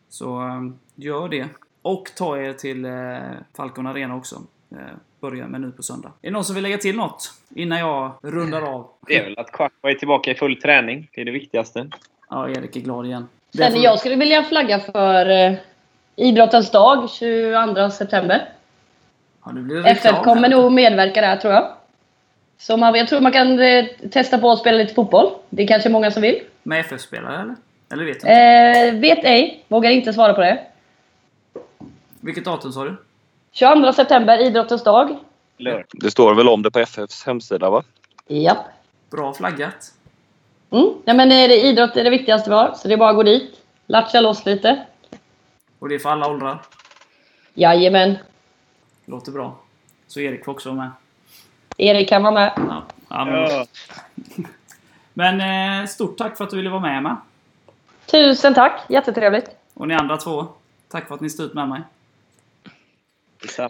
[0.09, 0.61] Så eh,
[0.95, 1.49] gör det.
[1.83, 3.19] Och ta er till eh,
[3.57, 4.43] Falcon Arena också.
[4.71, 4.79] Eh,
[5.21, 6.09] börja med nu på söndag.
[6.23, 7.33] Är det någon som vill lägga till något?
[7.55, 8.89] Innan jag rundar av.
[9.07, 11.11] Det är väl att Kvartsberg är tillbaka i full träning.
[11.15, 11.91] Det är det viktigaste.
[12.31, 13.29] Ja, Erik är glad igen.
[13.51, 15.59] Sen Därför- jag skulle vilja flagga för eh,
[16.17, 18.49] Idrottens dag 22 september.
[19.45, 21.76] Ja, nu blir det FF kommer nog medverka där tror jag.
[22.59, 25.31] Så man, jag tror man kan eh, testa på att spela lite fotboll.
[25.51, 26.41] Det är kanske många som vill.
[26.63, 27.57] Med FF-spelare eller?
[27.93, 28.33] Eller vet du inte?
[28.33, 29.65] Eh, vet ej.
[29.69, 30.67] Vågar inte svara på det.
[32.21, 32.97] Vilket datum sa du?
[33.53, 35.17] 22 september, Idrottens dag.
[35.57, 35.85] Lördag.
[35.93, 37.83] Det står väl om det på FFs hemsida va?
[38.27, 38.59] Japp.
[39.11, 39.93] Bra flaggat.
[40.71, 40.89] Mm.
[41.05, 43.17] Ja, men eh, det, idrott är det viktigaste vi har, så det är bara att
[43.17, 43.61] gå dit.
[43.87, 44.87] Latcha loss lite.
[45.79, 46.63] Och det är för alla åldrar.
[47.55, 48.19] Jajamän.
[49.05, 49.59] Låter bra.
[50.07, 50.91] Så Erik får också vara med.
[51.77, 52.53] Erik kan vara med.
[52.57, 52.83] Ja.
[53.09, 53.67] Ja, men, Ja.
[55.15, 57.17] men eh, stort tack för att du ville vara med Emma.
[58.07, 58.81] Tusen tack.
[58.89, 59.51] Jättetrevligt.
[59.75, 60.47] Och ni andra två.
[60.89, 61.83] Tack för att ni stod ut med mig.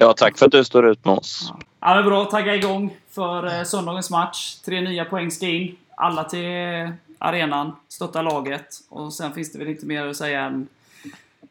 [0.00, 1.52] Ja, tack för att du står ut med oss.
[1.80, 2.24] Ja, men bra.
[2.24, 4.54] Tagga igång för eh, söndagens match.
[4.54, 5.76] Tre nya poäng ska in.
[5.96, 7.76] Alla till arenan.
[7.88, 8.66] Stötta laget.
[8.88, 10.68] Och sen finns det väl inte mer att säga än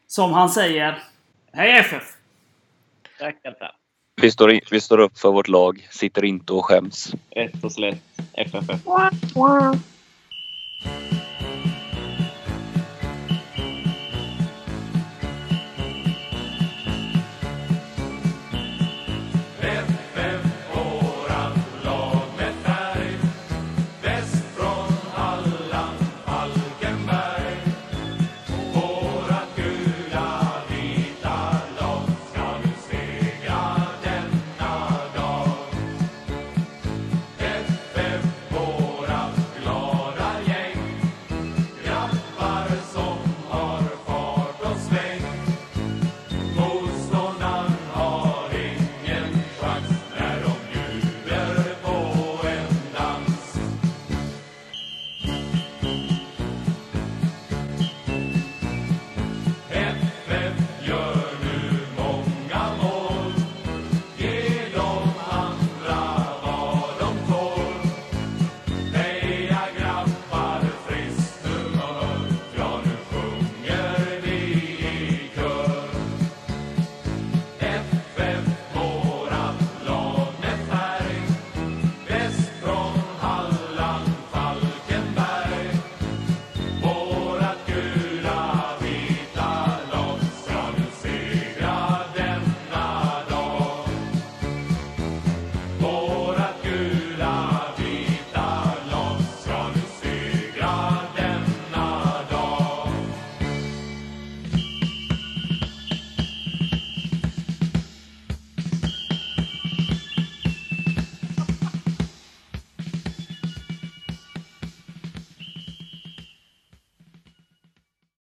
[0.06, 1.02] som han säger.
[1.52, 2.16] Hej FF!
[3.18, 3.74] Tack, tack.
[4.22, 7.14] Vi står, i, vi står upp för vårt lag, sitter inte och skäms.
[7.30, 8.02] Rätt och slätt.
[8.32, 8.80] FFF.